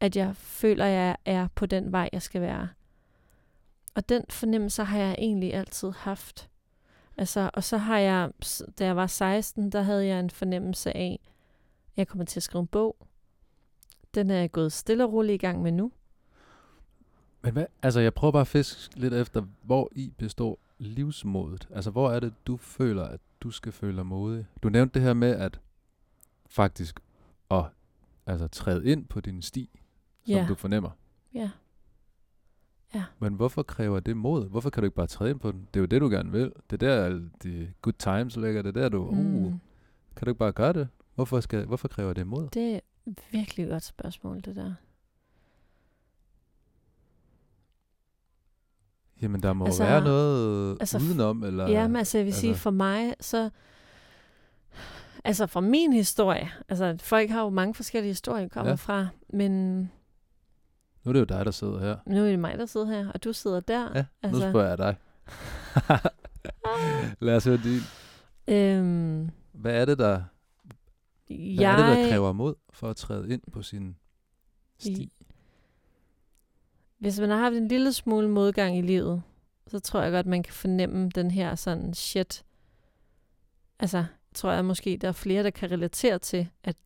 [0.00, 2.68] at jeg føler, at jeg er på den vej, jeg skal være?
[3.96, 6.50] Og den fornemmelse har jeg egentlig altid haft.
[7.16, 8.30] Altså, og så har jeg,
[8.78, 12.42] da jeg var 16, der havde jeg en fornemmelse af, at jeg kommer til at
[12.42, 12.96] skrive en bog.
[14.14, 15.92] Den er jeg gået stille og roligt i gang med nu.
[17.42, 21.68] Men hvad, altså jeg prøver bare at fiske lidt efter, hvor i består livsmodet?
[21.70, 24.46] Altså hvor er det, du føler, at du skal føle dig modig?
[24.62, 25.60] Du nævnte det her med, at
[26.46, 27.00] faktisk
[27.50, 27.64] at
[28.26, 29.70] altså, træde ind på din sti,
[30.24, 30.46] som Ja.
[30.48, 30.90] du fornemmer.
[31.34, 31.50] Ja.
[33.18, 34.48] Men hvorfor kræver det mod?
[34.48, 35.60] Hvorfor kan du ikke bare træde ind på den?
[35.74, 36.52] Det er jo det, du gerne vil.
[36.70, 38.62] Det er der, de good times ligger.
[38.62, 39.06] Det er der, du...
[39.06, 39.60] Uh, Mm.
[40.16, 40.88] kan du ikke bare gøre det?
[41.14, 42.48] Hvorfor, skal, hvorfor kræver det mod?
[42.48, 42.80] Det er
[43.32, 44.74] virkelig et godt spørgsmål, det der.
[49.22, 51.68] Jamen, der må Altså- være noget altså, udenom, eller...
[51.68, 53.50] Ja, men altså jeg vil sige, altså- for mig, så...
[55.24, 58.74] Altså fra min historie, altså folk har jo mange forskellige historier, kommer Ja.
[58.74, 59.90] fra, men
[61.06, 61.96] Nu er det jo dig, der sidder her.
[62.06, 63.90] nu er det mig, der sidder her, og du sidder der.
[63.94, 64.96] Ja, altså, nu spørger jeg dig.
[67.26, 67.80] Lad os høre din.
[68.48, 70.22] øhm, Hvad er det, der,
[71.26, 73.96] hvad jeg, er det, der kræver mod for at træde ind på sin
[74.78, 75.12] sti?
[76.98, 79.22] Hvis man har haft en lille smule modgang i livet,
[79.66, 82.44] så tror jeg godt, man kan fornemme den her sådan shit.
[83.78, 84.04] Altså,
[84.34, 86.76] tror jeg måske, der er flere, der kan relatere til, at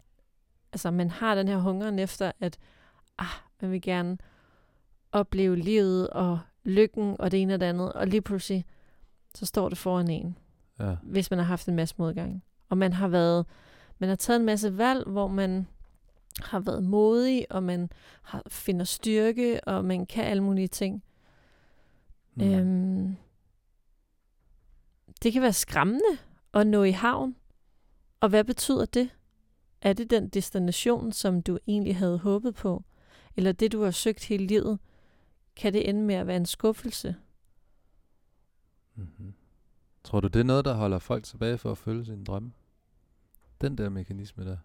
[0.73, 2.59] altså, man har den her hungeren efter, at
[3.18, 3.27] ah,
[3.63, 4.19] man vil gerne
[5.13, 8.65] opleve livet og lykken og det ene og det andet, og lige pludselig,
[9.35, 10.39] så står det foran en,
[10.81, 10.97] Ja.
[11.03, 12.45] hvis man har haft en masse modgang.
[12.69, 13.47] Og man har været,
[13.99, 15.67] man har taget en masse valg, hvor man
[16.43, 17.91] har været modig, og man
[18.23, 21.03] har, finder styrke, og man kan alle mulige ting.
[22.35, 22.55] Mm.
[22.55, 23.17] Øhm,
[25.23, 26.19] det kan være skræmmende
[26.55, 27.37] at nå i havn.
[28.21, 29.11] Og hvad betyder det?
[29.83, 32.85] Er det den destination, som du egentlig havde håbet på?
[33.37, 34.78] Eller det, du har søgt hele livet?
[35.57, 37.16] Kan det ende med at være en skuffelse?
[38.95, 39.35] Mm-hmm.
[40.05, 42.53] Tror du, det er noget, der holder folk tilbage for at følge sine drømme?
[43.61, 44.57] Den der mekanisme der.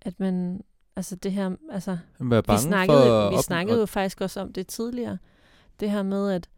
[0.00, 0.64] At man,
[0.96, 4.20] altså det her, altså Jamen, være vi bange snakkede, for vi op- snakkede jo faktisk
[4.20, 5.18] også om det tidligere.
[5.80, 6.48] Det her med at,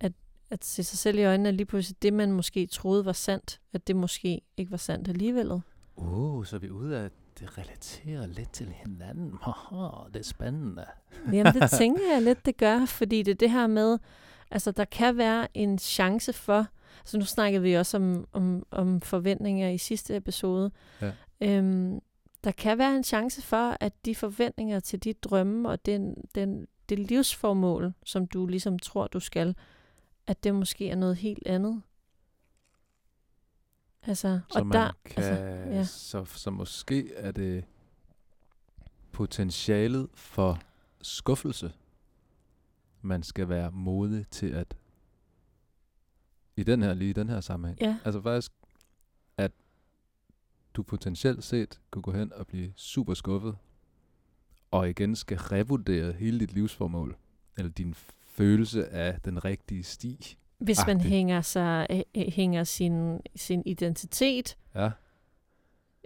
[0.00, 0.12] at,
[0.50, 3.60] at se sig selv i øjnene, at lige pludselig det, man måske troede var sandt,
[3.72, 5.62] at det måske ikke var sandt alligevel.
[5.96, 7.10] Uh, så er vi ude af
[7.40, 9.38] det relaterer lidt til hinanden.
[9.42, 10.84] Haha, det er spændende.
[11.32, 13.98] Jamen, det tænker jeg lidt, det gør, fordi det er det her med,
[14.50, 16.66] altså der kan være en chance for,
[17.04, 20.70] så nu snakkede vi også om, om, om forventninger i sidste episode,
[21.00, 21.12] Ja.
[21.40, 22.00] øhm,
[22.44, 26.66] der kan være en chance for, at de forventninger til de drømme og den, den,
[26.88, 29.56] det livsformål, som du ligesom tror, du skal,
[30.26, 31.82] at det måske er noget helt andet.
[34.02, 35.84] Altså, Så og man der, kan, altså, ja.
[35.84, 37.64] så, så måske er det
[39.12, 40.58] potentialet for
[41.02, 41.72] skuffelse,
[43.02, 44.76] man skal være modig til at
[46.56, 47.80] i den her lige i den her sammenhæng.
[47.80, 48.52] ja, Altså faktisk,
[49.36, 49.52] at
[50.74, 53.56] du potentielt set kunne gå hen og blive super skuffet,
[54.70, 57.16] og igen skal revurdere hele dit livsformål,
[57.58, 60.36] eller din følelse af den rigtige sti.
[60.60, 61.10] Hvis man agtigt.
[61.14, 64.90] hænger, sig, øh, øh, hænger sin, sin identitet Ja,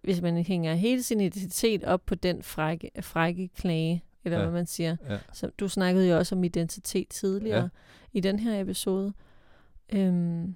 [0.05, 4.45] hvis man hænger hele sin identitet op på den frække, frække klage, eller Ja.
[4.45, 4.97] hvad man siger.
[5.09, 5.19] ja.
[5.33, 7.69] Så du snakkede jo også om identitet tidligere Ja.
[8.13, 9.13] i den her episode.
[9.93, 10.55] Øhm,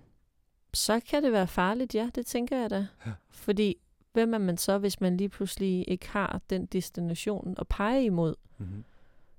[0.75, 2.87] så kan det være farligt, ja, det tænker jeg da.
[3.07, 3.11] Ja.
[3.31, 3.77] Fordi
[4.13, 8.35] hvem er man så, hvis man lige pludselig ikke har den destination at pege imod?
[8.59, 8.85] Mm-hmm.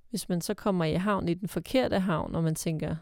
[0.10, 2.96] Hvis man så kommer i havn i den forkerte havn, og man tænker,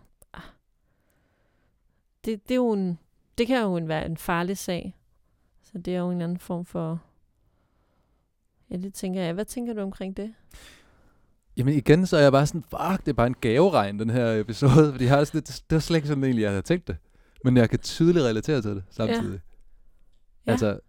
[2.28, 3.00] det, det, er jo en,
[3.38, 4.98] det kan jo en, være en farlig sag.
[5.64, 7.02] Så det er jo en anden form for...
[8.70, 9.34] Ja, det tænker jeg.
[9.34, 10.34] Hvad tænker du omkring det?
[11.58, 14.40] Jamen igen, så er jeg bare sådan, fuck, det er bare en gaveregn, den her
[14.40, 14.92] episode.
[14.92, 16.98] Fordi jeg har sådan, det, det var slet ikke sådan egentlig, jeg havde tænkt det.
[17.44, 19.42] Men jeg kan tydeligt relatere til det samtidig.
[20.46, 20.52] Ja.
[20.52, 20.80] Altså,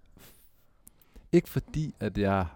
[1.32, 2.46] ikke fordi, at jeg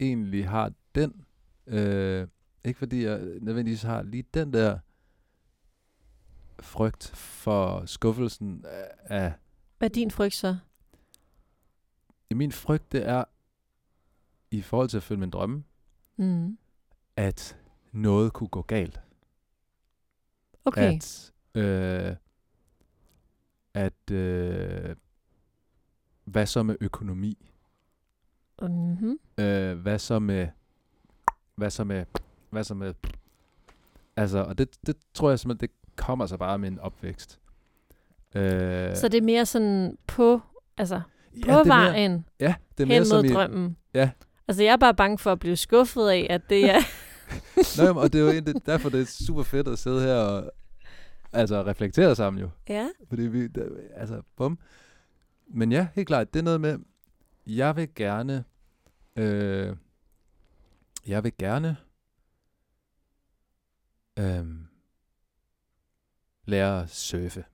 [0.00, 1.24] egentlig har den,
[1.66, 2.26] øh,
[2.64, 4.78] ikke fordi jeg nødvendigvis har lige den der
[6.60, 8.64] frygt for skuffelsen
[9.04, 9.32] af,
[9.78, 10.56] Hvad er din frygt så?
[12.34, 13.24] min frygt, det er,
[14.50, 15.64] i forhold til at følge min drømme,
[16.16, 16.58] Mm.
[17.16, 17.56] at
[17.92, 19.00] noget kunne gå galt.
[20.64, 20.94] Okay.
[20.94, 22.16] At, øh,
[23.74, 24.96] at øh,
[26.24, 27.52] hvad så med økonomi?
[28.62, 29.18] Mm-hmm.
[29.38, 30.48] Øh, hvad så med,
[31.54, 32.04] hvad så med,
[32.50, 32.94] hvad så med,
[34.16, 37.40] altså, og det, det tror jeg simpelthen, det kommer så bare med en opvækst.
[38.34, 40.40] Øh, Så det er mere sådan på,
[40.76, 41.00] altså
[41.44, 43.76] på ja, er mere, vejen ja, det er hen mere mod som i, drømmen.
[43.94, 44.10] Ja.
[44.48, 46.78] Altså jeg er bare bange for at blive skuffet af, at det er...
[47.78, 50.14] Nå, jamen, og det er jo egentlig derfor, det er super fedt at sidde her
[50.14, 50.52] og
[51.32, 52.50] altså, reflektere sammen jo.
[52.68, 52.88] ja.
[53.08, 53.66] Fordi vi, der,
[53.96, 54.58] altså, bum.
[55.46, 56.78] Men ja, helt klart, det er noget med,
[57.46, 58.44] jeg vil gerne,
[59.16, 59.76] øh,
[61.06, 61.76] jeg vil gerne
[64.18, 64.44] øh,
[66.44, 67.44] lære at surfe.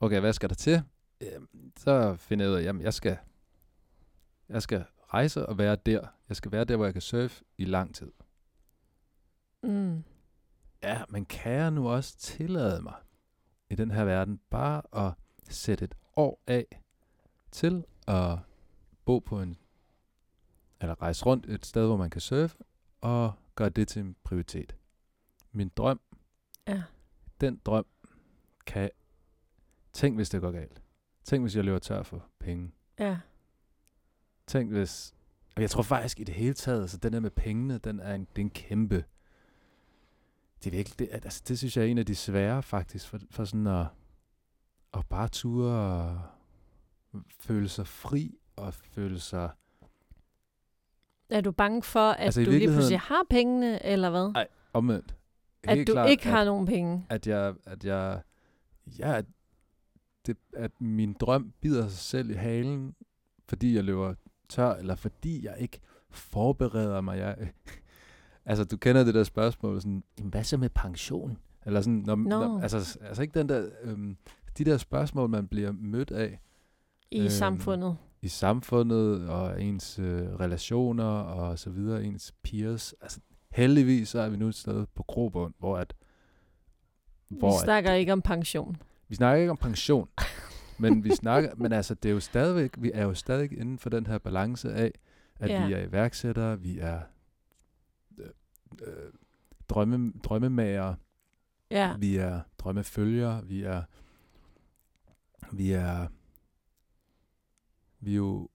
[0.00, 0.82] Okay, hvad skal der til?
[1.20, 1.40] Øh,
[1.76, 3.18] så finder jeg ud af, jamen, jeg skal,
[4.48, 6.06] jeg skal rejse og være der.
[6.28, 8.12] Jeg skal være der, hvor jeg kan surfe i lang tid.
[9.62, 10.04] Mm.
[10.82, 12.94] Ja, men kan jeg nu også tillade mig
[13.70, 15.12] i den her verden bare at
[15.48, 16.82] sætte et år af
[17.50, 18.38] til at
[19.04, 19.56] bo på en,
[20.80, 22.56] eller rejse rundt et sted, hvor man kan surfe,
[23.00, 24.76] og gøre det til en prioritet.
[25.52, 26.00] Min drøm,
[26.68, 26.82] Ja.
[27.40, 27.86] den drøm,
[28.66, 28.90] kan...
[29.92, 30.82] Tænk, hvis det går galt.
[31.24, 32.72] Tænk, hvis jeg løber tør for penge.
[32.98, 33.18] Ja.
[34.46, 35.14] Tænk, hvis...
[35.56, 38.14] Og jeg tror faktisk i det hele taget, så den der med pengene, den er
[38.14, 39.04] en, det er en kæmpe...
[40.64, 43.18] Det er virkelig, det, altså, det synes jeg er en af de svære faktisk, for,
[43.30, 43.86] for sådan at,
[44.94, 46.20] at bare ture og
[47.40, 49.50] føle sig fri og føle sig...
[51.30, 54.32] Er du bange for, at Altså, altså, du lige pludselig har pengene, eller hvad?
[54.34, 54.46] Ej.
[54.72, 55.14] Omvendt.
[55.64, 57.06] At helt du klart, ikke har at, nogen penge.
[57.08, 58.20] at jeg, at jeg,
[58.98, 59.24] ja, at,
[60.26, 62.94] det, at min drøm bider sig selv i halen,
[63.48, 64.14] fordi jeg løber
[64.48, 65.80] tør, eller fordi jeg ikke
[66.10, 67.18] forbereder mig.
[67.18, 67.36] Jeg,
[68.46, 71.38] altså, du kender det der spørgsmål, sådan, "Jamen, hvad så med pension?
[71.66, 72.28] Eller sådan, når, Nå.
[72.28, 74.16] når, altså, altså ikke den der, øhm,
[74.58, 76.40] de der spørgsmål, man bliver mødt af
[77.10, 77.96] I Øhm, samfundet.
[78.22, 82.94] i samfundet, og ens øh, relationer, og så videre, ens peers.
[83.00, 83.20] Altså,
[83.50, 85.94] heldigvis så er vi nu et sted på grobund, hvor at,
[87.28, 88.76] Vi snakker ikke om pension.
[89.08, 90.08] vi snakker ikke om pension,
[90.78, 93.90] men vi snakker, men altså, det er jo stadigvæk, vi er jo stadig inden for
[93.90, 94.92] den her balance af,
[95.40, 95.66] at Ja.
[95.66, 97.00] vi er iværksættere, vi er
[98.18, 98.26] øh,
[98.82, 99.12] øh,
[99.68, 100.94] drømme, drømmemager,
[101.70, 103.82] Ja, vi er drømmefølgere, vi er,
[105.52, 106.06] vi er,
[108.00, 108.48] vi er jo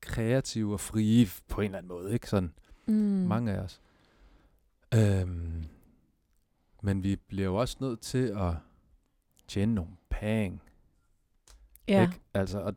[0.00, 2.52] kreative og frie på en eller anden måde, ikke sådan?
[2.86, 2.94] mm.
[2.94, 3.80] Mange af os.
[4.94, 5.64] Øhm,
[6.82, 8.54] men vi bliver jo også nødt til at
[9.48, 10.58] tjene nogle penge.
[11.88, 12.02] ja.
[12.02, 12.20] Ikke?
[12.34, 12.74] Altså, og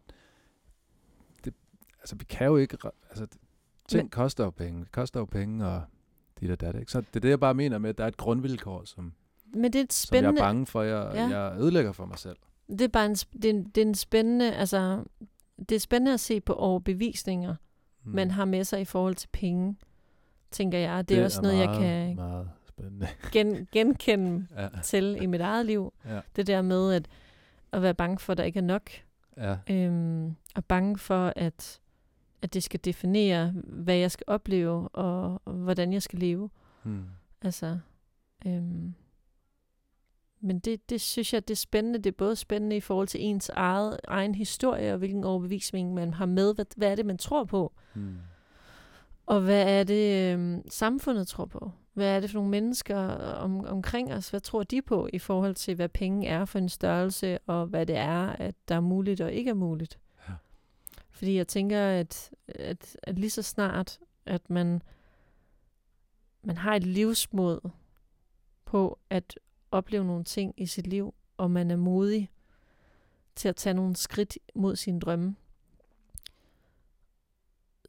[1.46, 1.54] det,
[2.00, 2.78] altså, vi kan jo ikke...
[3.10, 3.28] Altså,
[3.88, 4.80] ting Men- koster jo penge.
[4.80, 5.84] Det koster jo penge, og
[6.40, 6.92] dit og dat, ikke?
[6.92, 9.14] Så det er det, jeg bare mener med, at der er et grundvilkår, som,
[9.54, 10.40] Men det er et som jeg spændende...
[10.42, 11.40] er bange for, at jeg, Ja.
[11.40, 12.38] jeg ødelægger for mig selv.
[12.70, 15.04] Det er bare en, det er, en, det er en spændende, altså,
[15.70, 17.56] det er spændende at se på overbevisninger,
[18.06, 18.12] Mm.
[18.12, 19.76] man har med sig i forhold til penge,
[20.54, 21.10] tænker jeg.
[21.10, 23.08] Det er også noget, jeg meget, kan Meget spændende.
[23.32, 25.94] gen, genkende ja, til i mit eget liv.
[26.06, 27.08] ja, Det der med at,
[27.72, 28.90] at være bange for, at der ikke er nok.
[29.38, 29.58] ja.
[29.70, 31.80] Øhm, og bange for, at,
[32.42, 36.50] at det skal definere, hvad jeg skal opleve, og, og hvordan jeg skal leve.
[36.84, 37.04] Hmm.
[37.42, 37.80] Altså,
[38.46, 38.94] øhm,
[40.42, 42.00] men det, det synes jeg, det er spændende.
[42.00, 46.14] Det er både spændende i forhold til ens eget, egen historie, og hvilken overbevisning man
[46.14, 46.56] har med.
[46.56, 47.74] Hvad, hvad er det, man tror på?
[47.94, 48.16] Hmm.
[49.26, 51.72] Og hvad er det, øhm, samfundet tror på?
[51.94, 54.30] Hvad er det for nogle mennesker om, omkring os?
[54.30, 57.86] Hvad tror de på i forhold til, hvad penge er for en størrelse, og hvad
[57.86, 60.00] det er, at der er muligt og ikke er muligt?
[60.30, 60.34] Ja.
[61.12, 64.82] Fordi jeg tænker, at, at, at lige så snart, at man,
[66.44, 67.60] man har et livsmod
[68.66, 69.40] på at
[69.72, 72.30] opleve nogle ting i sit liv, og man er modig
[73.36, 75.36] til at tage nogle skridt mod sine drømme,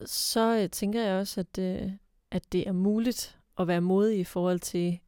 [0.06, 1.92] så øh, tænker jeg også, at, øh,
[2.30, 5.00] at det er muligt at være modig i forhold til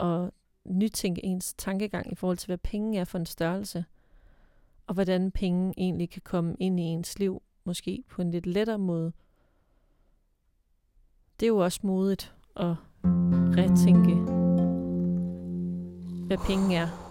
[0.00, 0.30] at
[0.64, 3.84] nytænke ens tankegang i forhold til, hvad penge er for en størrelse,
[4.86, 8.78] og hvordan penge egentlig kan komme ind i ens liv, måske på en lidt lettere
[8.78, 9.12] måde.
[11.40, 12.74] Det er jo også modigt at
[13.56, 14.14] retænke,
[16.26, 17.05] hvad penge er.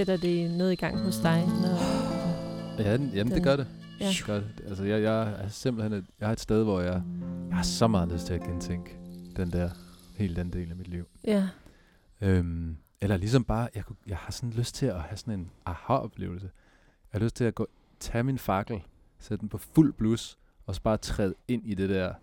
[0.00, 1.46] Sætter det noget i gang hos dig?
[1.46, 3.66] Når, Ja, den, jamen det gør det.
[4.00, 4.08] ja.
[4.08, 4.62] Det gør det.
[4.66, 7.02] Altså, jeg, jeg er simpelthen et, jeg har et sted, hvor jeg,
[7.48, 8.98] jeg har så meget lyst til at gentænke
[9.36, 9.70] den der,
[10.16, 11.04] hele den del af mit liv.
[11.24, 11.48] ja,
[12.20, 15.50] Øhm, eller ligesom bare, jeg, kunne, jeg har sådan lyst til at have sådan en
[15.66, 16.50] aha-oplevelse.
[17.12, 17.66] Jeg har lyst til at gå,
[18.00, 18.82] tage min fakkel,
[19.18, 22.14] sætte den på fuld blus, og så bare træde ind i det der,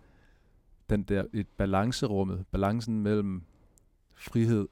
[0.89, 3.43] den der, et balancerummet, balancen mellem
[4.15, 4.67] frihed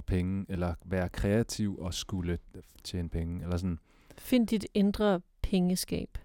[0.00, 2.38] og penge, eller være kreativ og skulle
[2.84, 3.78] tjene penge, eller sådan.
[4.18, 6.18] find dit indre pengeskab.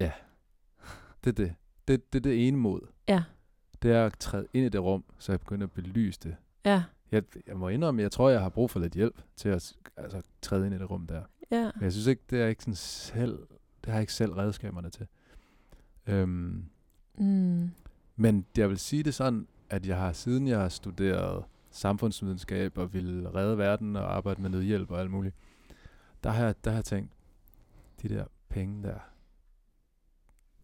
[1.24, 1.54] Det er det.
[1.88, 2.80] Det, det er det ene mod.
[3.08, 3.22] Ja,
[3.82, 6.36] Det er at træde ind i det rum, så jeg begynder at belyse det.
[6.64, 9.72] ja, Jeg, jeg må indrømme, jeg tror, jeg har brug for lidt hjælp til at
[9.96, 11.22] altså, træde ind i det rum der.
[11.50, 11.70] ja.
[11.74, 13.38] Men jeg synes ikke, det er ikke sådan selv,
[13.80, 15.06] det har jeg ikke selv redskaberne til.
[16.06, 16.64] Øhm,
[17.18, 17.70] Mm.
[18.16, 22.92] men jeg vil sige det sådan, at jeg har siden jeg har studeret samfundsvidenskab og
[22.92, 25.34] ville redde verden og arbejde med nødhjælp og alt muligt,
[26.24, 27.12] der har der har jeg tænkt,
[28.02, 28.98] de der penge der,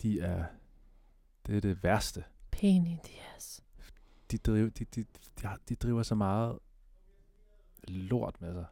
[0.02, 0.44] de er,
[1.46, 2.24] det er det værste.
[2.50, 3.64] Pain in the ass.
[4.30, 5.02] De driver, de, de,
[5.42, 6.58] de, de driver så meget
[7.88, 8.66] lort med sig.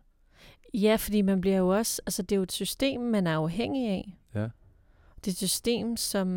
[0.75, 3.89] Ja, fordi man bliver jo også, altså det er jo et system, man er afhængig
[3.89, 4.19] af.
[4.35, 4.49] Ja.
[5.17, 6.29] Det er et system, som,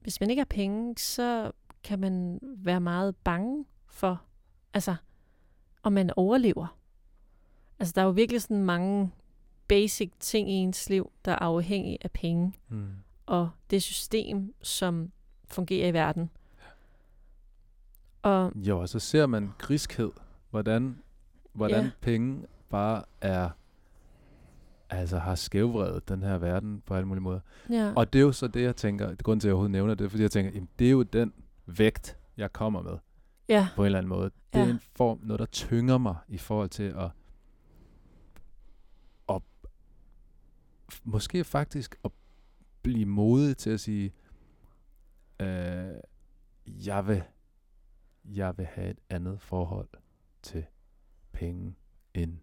[0.00, 1.52] hvis man ikke har penge, så
[1.82, 4.20] kan man være meget bange for,
[4.74, 4.94] altså,
[5.82, 6.76] om man overlever.
[7.78, 9.12] Altså, der er jo virkelig sådan mange
[9.68, 12.88] basic ting i ens liv, der er afhængige af penge, Mm.
[13.26, 15.12] og det system, som
[15.48, 16.30] fungerer i verden.
[18.22, 20.10] Og Jo, og så ser man griskhed.
[20.50, 20.98] Hvordan,
[21.52, 21.90] hvordan Ja.
[22.00, 23.50] penge bare er,
[24.90, 27.40] altså har skævvredet den her verden på alle mulige måder.
[27.70, 27.92] Ja.
[27.96, 29.94] Og det er jo så det, jeg tænker, det grund til, at jeg overhovedet nævner
[29.94, 31.32] det, er, fordi jeg tænker, jamen, det er jo den
[31.66, 32.98] vægt, jeg kommer med
[33.48, 33.68] ja.
[33.76, 34.30] på en eller anden måde.
[34.52, 34.70] Det er Ja.
[34.70, 37.10] en form, noget, der tynger mig i forhold til at,
[39.28, 39.42] at
[41.04, 42.10] måske faktisk at
[42.82, 44.12] blive modig til at sige,
[45.40, 45.94] øh,
[46.66, 47.22] jeg vil
[48.24, 49.88] jeg vil have et andet forhold
[50.42, 50.64] til
[51.32, 51.74] penge,
[52.14, 52.38] end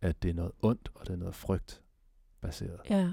[0.00, 1.82] at det er noget ondt, og det er noget frygt
[2.40, 2.80] baseret.
[2.90, 3.10] Ja.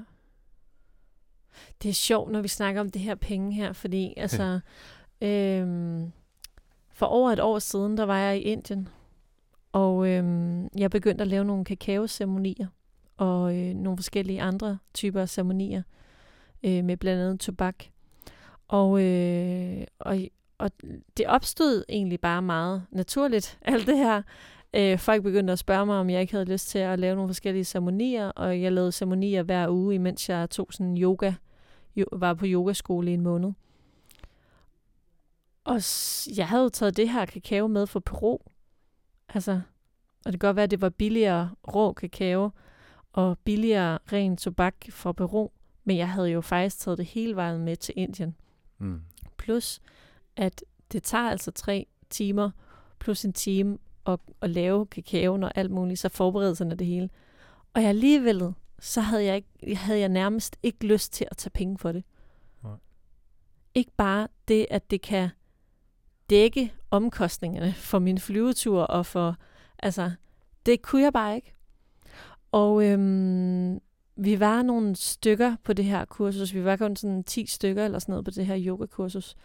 [1.81, 4.59] Det er sjovt, når vi snakker om det her penge her, fordi altså,
[5.21, 6.11] øhm,
[6.97, 8.87] for over et år siden, der var jeg i Indien,
[9.71, 12.67] og øhm, jeg begyndte at lave nogle kakaoceremonier,
[13.17, 15.81] og øh, nogle forskellige andre typer af ceremonier,
[16.63, 17.83] øh, med blandt andet tobak.
[18.67, 20.17] Og, øh, og,
[20.57, 20.71] og
[21.17, 24.21] det opstod egentlig bare meget naturligt, alt det her.
[24.73, 27.29] Øh, folk begyndte at spørge mig, om jeg ikke havde lyst til at lave nogle
[27.29, 31.33] forskellige ceremonier, og jeg lavede ceremonier hver uge, imens jeg tog sådan yoga,
[31.95, 33.51] jo, var på yogaskole i en måned.
[35.67, 35.81] Og
[36.37, 38.37] jeg havde jo taget det her kakao med fra Peru.
[39.29, 39.61] Altså,
[40.25, 42.51] og det kan godt være, at det var billigere rå kakao,
[43.13, 45.49] og billigere ren tobak fra Peru,
[45.83, 48.35] men jeg havde jo faktisk taget det hele vejen med til Indien.
[48.77, 49.01] Mm.
[49.37, 49.79] Plus,
[50.35, 52.51] at det tager altså tre timer,
[52.99, 57.09] plus en time at, at lave kakaoen og alt muligt, så forberedelserne og det hele.
[57.73, 61.51] Og jeg alligevel, så havde jeg, ikke, havde jeg nærmest ikke lyst til at tage
[61.51, 62.03] penge for det.
[62.63, 62.75] Nej.
[63.75, 65.29] Ikke bare det, at det kan
[66.29, 69.35] dække omkostningerne for min flyvetur og for,
[69.79, 70.11] altså,
[70.65, 71.53] det kunne jeg bare ikke.
[72.51, 73.79] Og øhm,
[74.15, 76.53] vi var nogle stykker på det her kursus.
[76.53, 79.35] Vi var kun sådan 10 stykker eller sådan noget på det her yogakursus.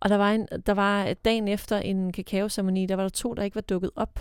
[0.00, 3.42] Og der var, en, der var dagen efter en kakaoceremoni, der var der to, der
[3.42, 4.20] ikke var dukket op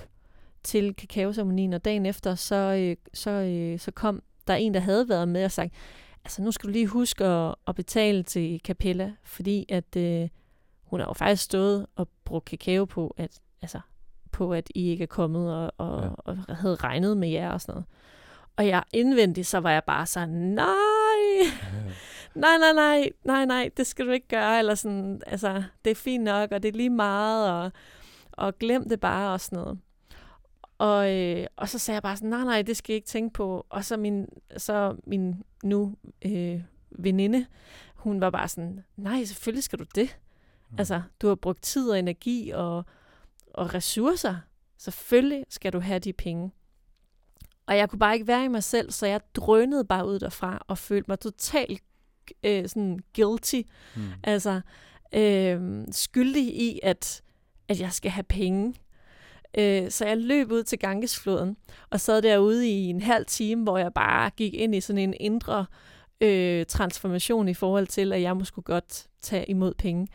[0.63, 5.09] til kakaoceremonien, og dagen efter, så, øh, så, øh, så kom der en, der havde
[5.09, 5.73] været med og sagt,
[6.25, 10.29] altså nu skal du lige huske at, at betale til Capella, fordi at øh,
[10.85, 13.79] hun har jo faktisk stået og brugt kakao på, at, altså,
[14.31, 16.09] på, at I ikke er kommet og, og, Ja.
[16.17, 17.85] og havde regnet med jer og sådan noget.
[18.57, 20.65] Og jeg indvendigt, så var jeg bare sådan, nej,
[22.35, 25.95] nej, nej, nej, nej, nej, det skal du ikke gøre, eller sådan, altså, det er
[25.95, 27.71] fint nok, og det er lige meget, og,
[28.31, 29.79] og glem det bare, og sådan noget.
[30.77, 33.33] Og, øh, og så sagde jeg bare sådan, nej, nej, det skal jeg ikke tænke
[33.33, 33.65] på.
[33.69, 34.27] Og så min,
[34.57, 36.61] så min nu øh,
[36.91, 37.45] veninde,
[37.95, 40.17] hun var bare sådan, nej, selvfølgelig skal du det.
[40.69, 40.75] Mm.
[40.77, 42.85] Altså, du har brugt tid og energi og,
[43.53, 44.35] og ressourcer.
[44.77, 46.51] Selvfølgelig skal du have de penge.
[47.67, 50.65] Og jeg kunne bare ikke være i mig selv, så jeg drønede bare ud derfra
[50.67, 51.83] og følte mig totalt
[52.43, 53.61] øh, sådan guilty.
[53.95, 54.01] Mm.
[54.23, 54.61] Altså,
[55.13, 57.21] øh, skyldig i, at,
[57.67, 58.75] at jeg skal have penge.
[59.57, 61.57] Øh, så jeg løb ud til Gangesfloden
[61.89, 65.13] og sad derude i en halv time, hvor jeg bare gik ind i sådan en
[65.19, 65.65] indre
[66.21, 70.07] øh, transformation i forhold til, at jeg måske godt tage imod penge.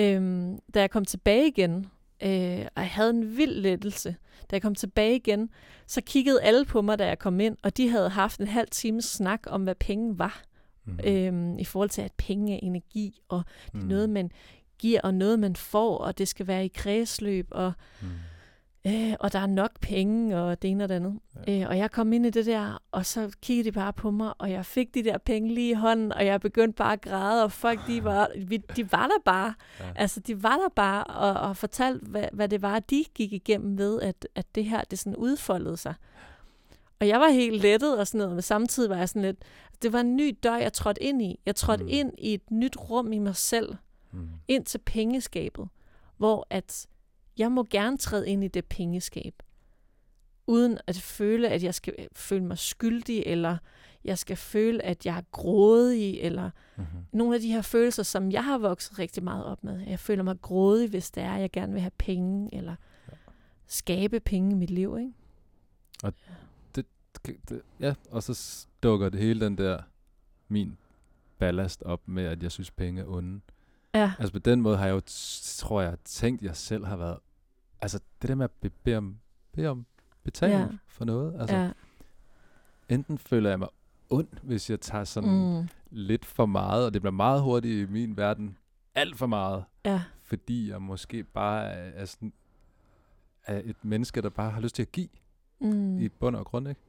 [0.00, 1.86] Øh, da jeg kom tilbage igen,
[2.22, 4.16] øh, og jeg havde en vild lettelse,
[4.50, 5.50] da jeg kom tilbage igen,
[5.86, 8.68] så kiggede alle på mig, da jeg kom ind, og de havde haft en halv
[8.70, 10.42] times snak om, hvad penge var,
[10.84, 10.98] Mm.
[11.04, 13.42] øh, i forhold til, at penge er energi, og
[13.74, 13.80] mm.
[13.80, 14.30] noget, man
[14.78, 18.08] giver, og noget, man får, og det skal være i kredsløb, og, Mm.
[18.86, 21.20] Øh, og der er nok penge, og det ene og det andet.
[21.46, 21.60] Ja.
[21.60, 24.32] Øh, og jeg kom ind i det der, og så kiggede de bare på mig,
[24.38, 27.44] og jeg fik de der penge lige i hånden, og jeg begyndte bare at græde,
[27.44, 28.30] og folk, de var,
[28.76, 29.54] de var der bare.
[29.80, 29.84] Ja.
[29.96, 33.78] Altså, de var der bare, og, og fortalte, hvad, hvad det var, de gik igennem
[33.78, 35.94] ved, at, at det her, det sådan udfoldede sig.
[37.00, 39.36] Og jeg var helt lettet og sådan noget, men samtidig var jeg sådan lidt,
[39.82, 41.40] det var en ny dør, jeg trådte ind i.
[41.46, 41.90] Jeg trådte mm.
[41.92, 43.76] ind i et nyt rum i mig selv,
[44.12, 44.28] Mm.
[44.48, 45.68] ind til pengeskabet,
[46.16, 46.86] hvor at
[47.38, 49.42] jeg må gerne træde ind i det pengeskab,
[50.46, 53.56] uden at føle, at jeg skal føle mig skyldig, eller
[54.04, 57.00] jeg skal føle, at jeg er grådig, eller Mm-hmm.
[57.12, 59.80] nogle af de her følelser, som jeg har vokset rigtig meget op med.
[59.86, 62.76] Jeg føler mig grådig, hvis det er, at jeg gerne vil have penge, eller
[63.08, 63.12] Ja.
[63.66, 64.96] skabe penge i mit liv.
[65.00, 65.12] Ikke?
[67.48, 69.78] det, ja, og så dukker det hele den der
[70.48, 70.76] min
[71.38, 73.40] ballast op med, at jeg synes, penge er onde.
[73.94, 75.00] Ja, Altså på den måde har jeg jo,
[75.58, 77.18] tror jeg, tænkt, at jeg selv har været...
[77.82, 79.16] Altså det der med at be- bede om,
[79.52, 79.86] bede om
[80.22, 80.66] betaling Ja.
[80.88, 81.40] for noget.
[81.40, 81.70] Altså ja.
[82.88, 83.68] enten føler jeg mig
[84.10, 85.68] ond, hvis jeg tager sådan mm.
[85.90, 88.56] Lidt for meget, og det bliver meget hurtigt i min verden
[88.94, 92.32] alt for meget, ja, fordi jeg måske bare er, er, sådan,
[93.46, 95.08] er et menneske, der bare har lyst til at give
[95.60, 95.98] mm.
[95.98, 96.80] i bund og grund, ikke?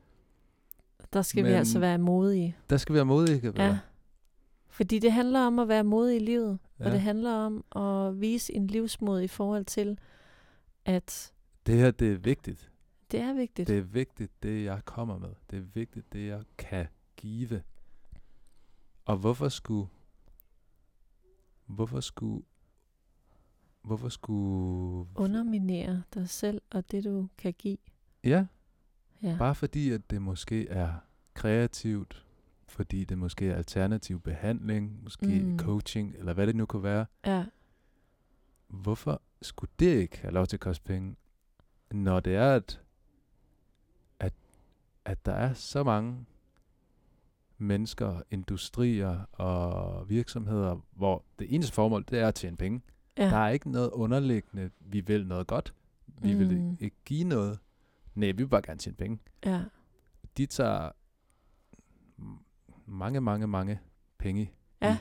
[1.13, 2.55] Der skal vi Men- altså være modige.
[2.69, 3.77] Der skal vi være modige, kan Ja.
[4.71, 6.85] Fordi det handler om at være modig i livet, ja.
[6.85, 9.99] Og det handler om at vise en livsmod i forhold til,
[10.85, 11.33] at
[11.65, 12.71] Det her, det er vigtigt.
[13.11, 13.67] Det er vigtigt.
[13.67, 15.29] Det er vigtigt, det jeg kommer med.
[15.49, 17.61] Det er vigtigt, det jeg kan give.
[19.05, 19.89] Og hvorfor skulle...
[21.65, 22.45] Hvorfor skulle...
[23.81, 25.09] Hvorfor skulle...
[25.15, 27.77] Underminere dig selv og det, du kan give.
[28.23, 28.45] Ja,
[29.23, 29.35] Ja.
[29.37, 30.93] bare fordi, at det måske er
[31.33, 32.25] kreativt,
[32.71, 35.59] fordi det måske er alternativ behandling, måske Mm.
[35.59, 37.05] coaching, eller hvad det nu kunne være.
[37.25, 37.45] ja.
[38.67, 41.15] Hvorfor skulle det ikke have lov til at koste penge,
[41.91, 42.81] når det er, at,
[44.19, 44.33] at,
[45.05, 46.25] at der er så mange
[47.57, 52.81] mennesker, industrier og virksomheder, hvor det eneste formål, det er at tjene penge.
[53.17, 53.29] Ja.
[53.29, 55.73] Der er ikke noget underliggende, vi vil noget godt.
[56.07, 56.39] Vi mm.
[56.39, 56.77] vil Mm.
[56.79, 57.59] ikke give noget.
[58.15, 59.19] Nej, vi vil bare gerne tjene penge.
[59.45, 59.63] ja.
[60.37, 60.91] De tager
[62.91, 63.79] mange, mange, mange
[64.17, 64.97] penge Ja.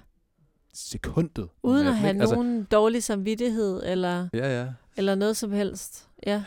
[0.72, 1.48] sekundet.
[1.62, 2.20] Uden at have?
[2.20, 4.72] Altså, nogen dårlig samvittighed eller, Ja, ja.
[4.96, 6.08] eller noget som helst.
[6.26, 6.44] Ja.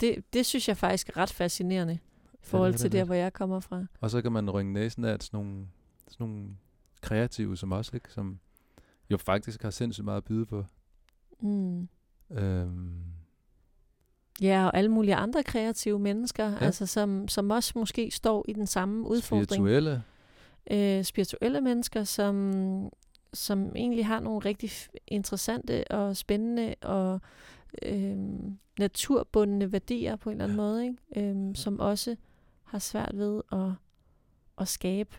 [0.00, 1.94] Det, det synes jeg faktisk er ret fascinerende
[2.34, 3.84] i forhold det til der, hvor jeg kommer fra.
[4.00, 5.66] Og så kan man rynge næsen af, at sådan nogle,
[6.08, 6.48] sådan nogle
[7.00, 8.12] kreative som os, ikke?
[8.12, 8.38] som
[9.10, 10.64] jo faktisk har sindssygt meget at byde på.
[11.40, 11.88] Mm.
[12.30, 13.02] Øhm,
[14.40, 16.50] Ja, og alle mulige andre kreative mennesker, ja.
[16.50, 16.56] Ja.
[16.58, 19.44] altså som, som også måske står i den samme udfordring.
[19.50, 20.02] spirituelle.
[20.70, 22.52] Øh, spirituelle mennesker, som,
[23.32, 24.70] som egentlig har nogle rigtig
[25.06, 27.20] interessante og spændende og
[27.82, 28.18] øh,
[28.78, 31.30] naturbundne værdier på en eller anden måde, ikke?
[31.30, 32.16] Øh, som også
[32.62, 33.70] har svært ved at,
[34.58, 35.16] at skabe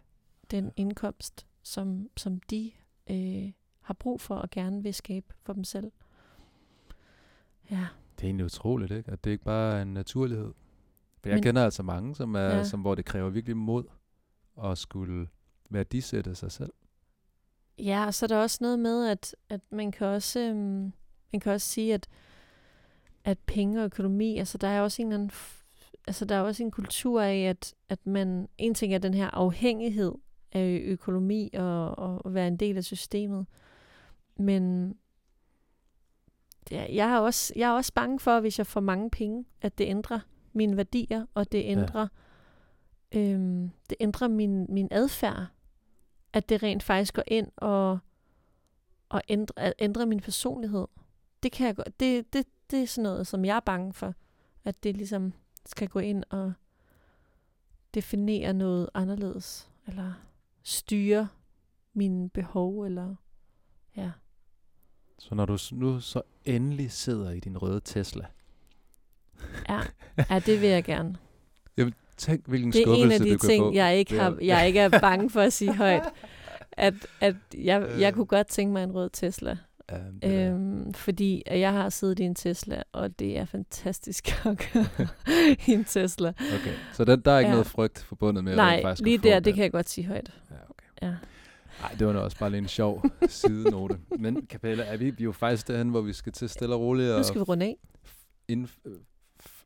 [0.52, 2.72] den indkomst, som, som de
[3.10, 5.91] øh, har brug for og gerne vil skabe for dem selv.
[7.72, 9.12] Ja, Det er egentlig utroligt, ikke?
[9.12, 10.52] At det ikke bare er en naturlighed.
[11.22, 12.56] For jeg Men- kender altså mange, som er, Ja.
[12.58, 12.64] ja.
[12.64, 13.84] som, hvor det kræver virkelig mod
[14.64, 15.28] at skulle
[15.70, 16.74] værdisætte sig selv.
[17.78, 20.93] Ja, og så er der også noget med, at, at man kan også øhm,
[21.36, 22.07] man kan også sige, at,
[23.24, 25.38] at penge og økonomi, altså der er også en eller anden,
[26.07, 29.30] altså der er også en kultur af, at, at man, en ting er den her
[29.30, 30.11] afhængighed
[30.51, 33.45] af økonomi og, og være en del af systemet,
[34.36, 34.93] men
[36.72, 39.78] ja, jeg, er også, jeg er også bange for, hvis jeg får mange penge, at
[39.78, 40.20] det ændrer
[40.53, 42.07] mine værdier, og det ændrer,
[43.13, 43.20] ja.
[43.20, 45.45] øhm, det ændrer min, min adfærd
[46.36, 48.00] at det rent faktisk går ind og,
[49.10, 50.88] og ændre, at ændre min personlighed.
[51.44, 54.14] Det, kan jeg, det, det, det er sådan noget, som jeg er bange for.
[54.64, 55.34] At det ligesom
[55.66, 56.54] skal gå ind og
[57.94, 59.70] definere noget anderledes.
[59.88, 60.14] Eller
[60.64, 61.28] styre
[61.94, 62.82] mine behov.
[62.82, 63.16] Eller
[63.98, 64.12] ja.
[65.20, 68.26] Så når du nu så endelig sidder i din røde Tesla,
[69.70, 69.82] Ja,
[70.30, 71.18] ja det vil jeg gerne.
[72.18, 73.74] Tænk hvilken Det er skuffelse en af de du ting, få.
[73.74, 76.03] jeg ikke, Det er- har, jeg ikke er bange for at sige højt.
[76.72, 78.13] At, at jeg, jeg Øh.
[78.13, 79.57] kunne godt tænke mig en rød Tesla.
[79.91, 83.45] Ja, det er- Øhm, fordi at jeg har siddet i en Tesla, og det er
[83.45, 84.86] fantastisk at køre
[85.68, 86.30] i en Tesla.
[86.30, 87.53] Okay, så den, der er ikke Ja.
[87.53, 89.43] noget frygt forbundet med at Nej, rent faktisk at lige der, den.
[89.45, 90.32] det kan jeg godt sige højt.
[90.51, 91.07] Ja, okay.
[91.11, 91.16] Ja.
[91.82, 93.97] Nej, det var nu også bare lige en sjov sidenote.
[94.20, 96.82] Men Capella, er vi, vi er jo faktisk derhen, hvor vi skal til stille og
[96.82, 97.76] roligt Nu og skal vi runde af.
[98.47, 98.93] ind, øh,
[99.43, 99.63] f-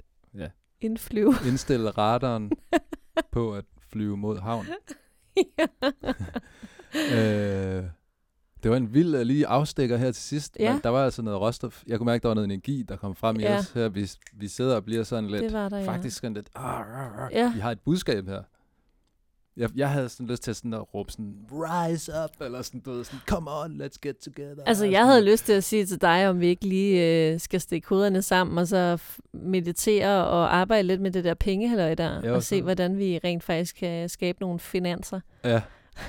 [0.81, 1.33] Indflyve.
[1.49, 2.51] indstille radaren
[3.31, 4.65] på at flyve mod havn.
[7.13, 7.83] øh,
[8.63, 10.57] det var en vild øh, lige afstikker her til sidst.
[10.59, 10.73] Ja.
[10.73, 11.83] Men der var altså noget råstof.
[11.87, 13.57] Jeg kunne mærke, der var noget energi, der kom frem i Ja.
[13.57, 13.89] os her.
[13.89, 15.87] Vi, vi sidder og bliver sådan lidt, det var der, ja.
[15.87, 17.51] faktisk sådan lidt, "Arr, arr, arr." Ja.
[17.53, 18.43] vi har et budskab her.
[19.57, 22.91] Jeg, jeg havde sådan lyst til sådan at råbe sådan, rise up, eller sådan, du
[22.91, 24.63] ved, sådan, come on, let's get together.
[24.65, 27.61] Altså, jeg havde lyst til at sige til dig, om vi ikke lige øh, skal
[27.61, 29.01] stikke hovederne sammen, og så
[29.33, 33.43] meditere og arbejde lidt med det der pengehalløj der, Jo, og se, hvordan vi rent
[33.43, 35.19] faktisk kan skabe nogle finanser.
[35.43, 35.61] Ja.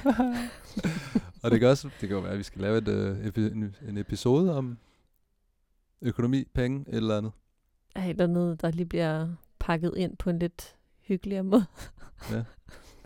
[1.42, 3.52] og det kan også, det kan jo være, at vi skal lave et, øh, epi-
[3.52, 4.78] en, en episode om
[6.02, 7.32] økonomi, penge, et eller andet.
[7.96, 11.64] Ej, Eller noget, der lige bliver pakket ind på en lidt hyggeligere måde.
[12.32, 12.42] Ja.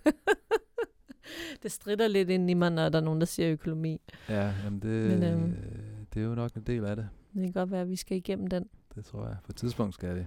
[1.62, 4.00] det strider lidt ind i mig, når der er nogen, der siger økonomi.
[4.28, 7.08] Ja, jamen det, Men, øhm, øh, det er jo nok en del af det.
[7.34, 8.68] Det kan godt være, at vi skal igennem den.
[8.94, 9.36] Det tror jeg.
[9.44, 10.26] På et tidspunkt skal det.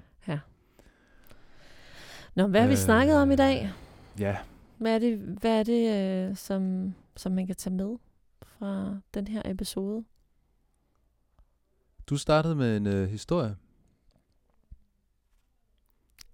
[2.35, 3.71] Nå, hvad har vi Øh, snakket om i dag?
[4.19, 4.37] Ja,
[4.77, 5.95] Hvad er det, hvad er det
[6.29, 7.97] øh, som, som man kan tage med
[8.43, 10.03] fra den her episode?
[12.07, 13.55] du startede med en øh, historie.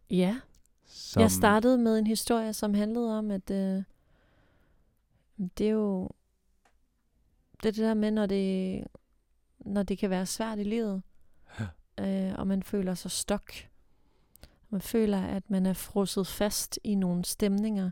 [0.10, 0.40] Ja,
[0.96, 3.84] Som, jeg startede med en historie, som handlede om, at øh,
[5.58, 6.10] det er jo
[7.64, 8.84] det, er det der med, når det,
[9.60, 11.02] når det kan være svært i livet,
[12.00, 13.54] øh, og man føler sig stok.
[14.70, 17.92] Man føler, at man er frosset fast i nogle stemninger,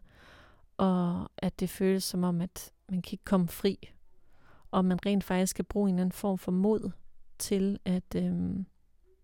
[0.78, 3.92] og at det føles som om, at man kan ikke komme fri.
[4.72, 6.92] Og man rent faktisk skal bruge en eller anden form for mod
[7.38, 8.34] til at øh,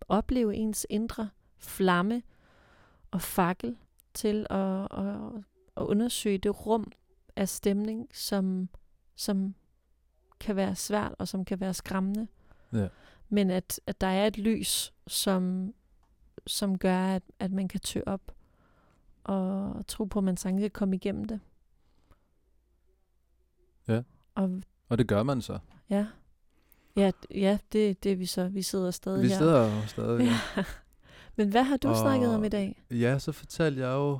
[0.07, 2.21] opleve ens indre flamme,
[3.11, 3.77] og fakkel
[4.13, 5.15] til at, at,
[5.77, 6.91] at undersøge det rum
[7.35, 8.69] af stemning, som,
[9.15, 9.55] som
[10.39, 12.27] kan være svært og som kan være skræmmende.
[12.73, 12.87] Ja.
[13.29, 15.73] Men at, at der er et lys, som,
[16.47, 18.31] som gør, at, at man kan tø op
[19.23, 21.39] og tro på, at man sagtens kan komme igennem det.
[23.87, 24.01] Ja.
[24.35, 25.59] Og Og det gør man så.
[25.89, 26.07] ja,
[26.95, 28.47] ja, ja det, det er vi så.
[28.49, 29.37] Vi sidder stadig Vi her.
[29.37, 30.25] sidder jo stadig.
[30.25, 30.63] Ja.
[31.37, 32.83] Men hvad har du Og- snakket om i dag?
[32.91, 34.19] ja, så fortalte jeg jo...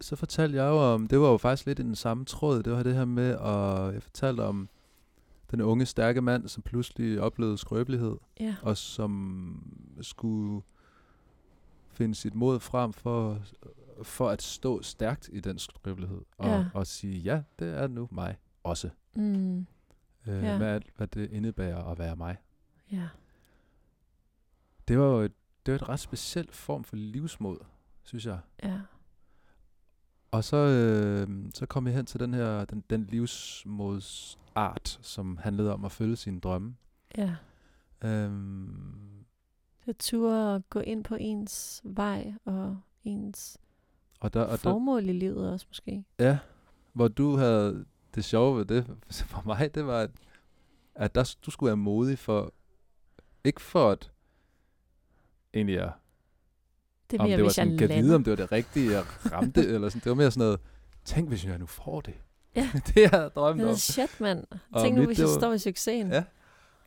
[0.00, 1.08] Så fortalte jeg jo om...
[1.08, 2.62] Det var jo faktisk lidt i den samme tråd.
[2.62, 4.68] Det var det her med, at jeg fortalte om
[5.50, 8.16] den unge, stærke mand, som pludselig oplevede skrøbelighed.
[8.40, 10.62] Ja, og som skulle
[11.88, 13.38] finde sit mod frem for,
[14.02, 16.20] for at stå stærkt i den skrøbelighed.
[16.38, 16.64] Og, Ja.
[16.74, 18.90] og sige, ja, det er nu mig også.
[19.14, 19.66] mm,
[20.26, 20.58] Øh, Ja.
[20.58, 22.36] med alt, hvad det indebærer at være mig.
[22.92, 23.08] ja,
[24.88, 25.32] Det var jo et,
[25.66, 27.56] det var et ret specielt form for livsmod,
[28.02, 28.38] synes jeg.
[28.62, 28.80] ja,
[30.30, 35.72] Og så, øh, så kom jeg hen til den her den, den livsmodsart, som handlede
[35.72, 36.76] om at følge sine drømme.
[37.18, 37.36] ja.
[38.04, 39.24] Øhm,
[39.86, 43.58] Det turde at gå ind på ens vej og ens
[44.20, 46.04] og der, og der, formål i livet også måske.
[46.18, 46.38] Ja,
[46.92, 47.84] hvor du havde
[48.14, 48.86] det sjove ved det
[49.30, 50.10] for mig, det var, at,
[50.94, 52.52] at der, du skulle være modig for,
[53.44, 54.10] ikke for at
[55.54, 55.92] egentlig at,
[57.10, 58.90] Det er om mere, det var jeg sådan, kan vide, om det var det rigtige,
[58.92, 60.60] jeg ramte, eller sådan, det var mere sådan noget,
[61.04, 62.14] tænk hvis jeg nu får det.
[62.56, 62.70] Ja.
[62.86, 63.72] det jeg havde drømt Det om.
[63.72, 64.44] er shit, mand.
[64.80, 66.12] Tænk nu, mit, hvis det jeg var- står i succesen.
[66.12, 66.24] Ja.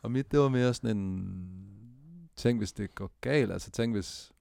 [0.02, 1.38] Og mit, det var mere sådan en,
[2.36, 4.32] tænk hvis det går galt, altså tænk hvis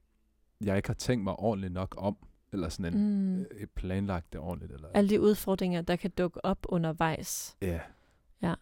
[0.62, 2.18] jeg ikke har tænkt mig ordentligt nok om,
[2.54, 3.38] eller sådan en, Mm.
[3.60, 3.68] mm.
[3.76, 7.58] planlagt det ordentligt, eller Alle de udfordringer, der kan dukke op undervejs.
[7.62, 7.80] Ja.
[8.42, 8.54] Ja.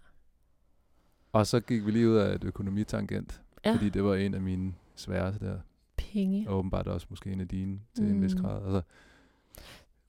[1.33, 4.41] Og så gik vi lige ud af et økonomitangent, Ja, fordi det var en af
[4.41, 5.59] mine sværeste der.
[5.97, 6.49] penge.
[6.49, 8.09] Og åbenbart også måske en af dine til mm.
[8.11, 8.41] en vis Mm.
[8.41, 8.63] grad.
[8.63, 8.81] Altså,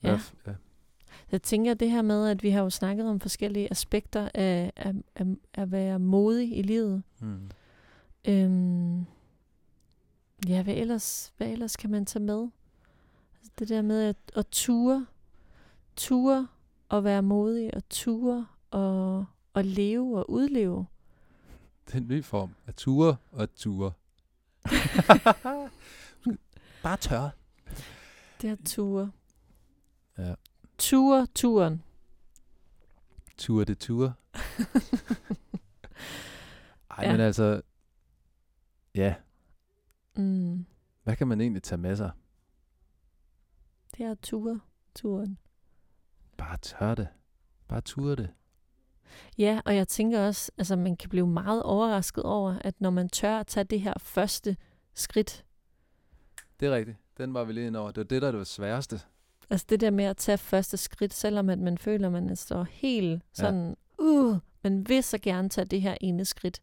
[0.02, 0.10] Ja.
[0.10, 0.20] ja.
[0.46, 0.52] ja.
[1.32, 4.92] Jeg tænker det her med, at vi har jo snakket om forskellige aspekter af, af,
[5.14, 7.02] af, af at være modig i livet.
[7.20, 7.50] Mm.
[8.28, 8.98] Øhm,
[10.48, 12.48] ja, hvad ellers, hvad ellers kan man tage med?
[13.38, 15.06] Altså det der med at, at ture,
[15.96, 16.48] ture
[16.88, 20.86] og være modig, og ture og, og leve og udleve.
[21.86, 23.92] Det er en ny form af ture og ture.
[26.82, 27.30] Bare tør.
[28.42, 29.12] Det er ture.
[30.18, 30.34] Ja.
[30.78, 31.82] Ture, turen.
[33.38, 34.14] Ture det ture.
[36.90, 37.06] Ej, Ja.
[37.06, 37.12] ja.
[37.12, 37.62] men altså,
[38.94, 39.14] ja,
[40.14, 40.66] Mm,
[41.02, 42.10] hvad kan man egentlig tage med sig?
[43.96, 44.60] det er ture,
[44.94, 45.38] turen.
[46.36, 47.08] Bare tør det.
[47.68, 48.34] Bare ture det.
[49.38, 53.08] Ja, og jeg tænker også, altså man kan blive meget overrasket over, at når man
[53.08, 54.56] tør at tage det her første
[54.94, 55.44] skridt,
[56.60, 56.96] Det er rigtigt.
[57.18, 57.90] Den var vi lige ind over.
[57.90, 59.00] Det var det, der var det sværeste.
[59.50, 62.64] altså det der med at tage første skridt, selvom at man føler, at man står
[62.70, 64.04] helt sådan, ja.
[64.04, 66.62] uh, man vil så gerne tage det her ene skridt.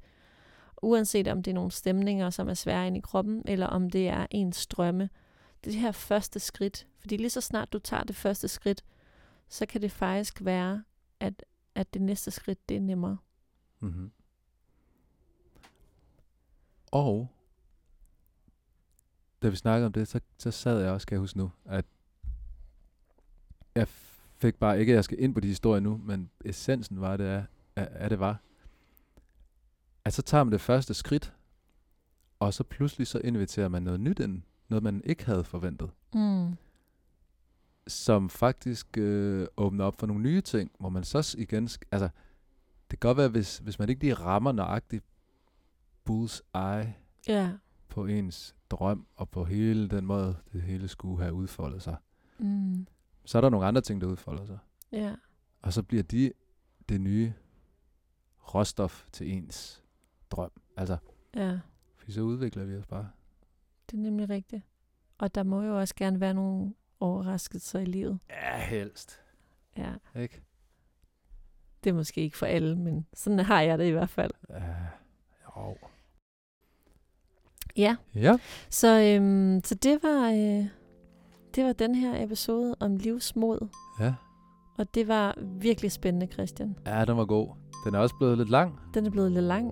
[0.82, 4.08] Uanset om det er nogle stemninger, som er svære ind i kroppen, eller om det
[4.08, 5.10] er ens drømme.
[5.64, 8.84] Det her første skridt, fordi lige så snart du tager det første skridt,
[9.50, 10.84] så kan det faktisk være,
[11.20, 11.44] at,
[11.76, 13.18] at det næste skridt, det er nemmere.
[13.80, 14.12] Mm-hmm.
[16.92, 17.28] Og
[19.42, 21.86] da vi snakkede om det, så, så sad jeg også, kan jeg huske nu, at
[23.76, 23.88] jeg
[24.38, 27.26] fik bare, ikke at jeg skal ind på de historier nu, men essensen var det,
[27.26, 27.46] af,
[27.76, 28.42] af det var,
[30.06, 31.34] at så tager man det første skridt,
[32.40, 36.58] og så pludselig så inviterer man noget nyt ind, noget man ikke havde forventet, Mm.
[37.88, 42.10] Som faktisk øh, åbner op for nogle nye ting, hvor man så igen, altså,
[42.92, 45.06] det kan godt være, hvis, hvis man ikke lige rammer nøjagtigt
[46.10, 46.94] bull's eye
[47.28, 47.52] Ja.
[47.90, 51.96] på ens drøm, og på hele den måde, det hele skulle have udfoldet sig,
[52.40, 52.88] Mm.
[53.26, 54.58] så er der nogle andre ting, der udfolder sig.
[54.92, 55.16] Ja.
[55.62, 56.32] Og så bliver de
[56.90, 57.34] det nye
[58.56, 59.84] råstof til ens
[60.32, 60.52] drøm.
[60.78, 60.98] Altså,
[61.36, 61.60] Ja.
[61.96, 63.10] fordi så udvikler vi os bare.
[63.92, 64.64] Det er nemlig rigtigt.
[65.18, 66.74] Og der må jo også gerne være nogle
[67.04, 68.20] overraskelser i livet.
[68.30, 69.20] Ja, helst.
[69.78, 69.92] Ja.
[70.22, 70.42] Ikke?
[71.84, 74.32] Det er måske ikke for alle, men sådan har jeg det i hvert fald.
[74.50, 74.64] Ja,
[75.58, 75.76] jo.
[77.78, 78.38] Ja, Ja.
[78.70, 80.66] så, øhm, så det var øh,
[81.56, 83.68] det var den her episode om livsmod.
[84.00, 84.14] Ja.
[84.78, 86.76] Og det var virkelig spændende, Christian.
[86.86, 87.50] Ja, den var god.
[87.86, 88.80] Den er også blevet lidt lang.
[88.94, 89.72] Den er blevet lidt lang,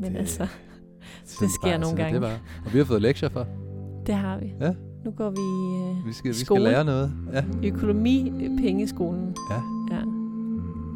[0.00, 0.46] men Det- altså,
[1.24, 2.12] Sådan sker bare- nogle gange.
[2.14, 2.40] Det bare.
[2.66, 3.46] Og vi har fået lektier for.
[4.06, 4.54] det har vi.
[4.60, 4.74] Ja.
[5.06, 5.36] Nu går vi
[6.00, 7.12] øh, Vi skal, vi skal lære noget.
[7.32, 7.44] Ja.
[7.64, 9.36] økonomi-pengeskolen.
[9.50, 9.60] Ja.
[9.96, 10.00] Ja,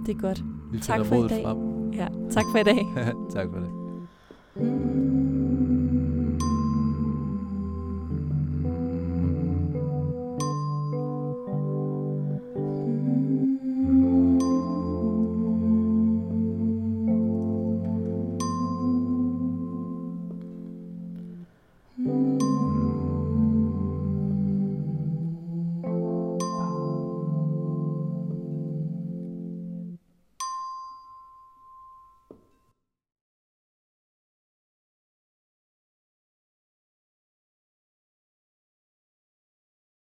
[0.07, 0.45] det er godt.
[0.73, 1.45] Vi Tak for i dag.
[1.45, 1.91] frem.
[1.93, 2.87] Ja, tak for i dag.
[3.35, 3.70] tak for det.
[4.66, 5.19] Mm.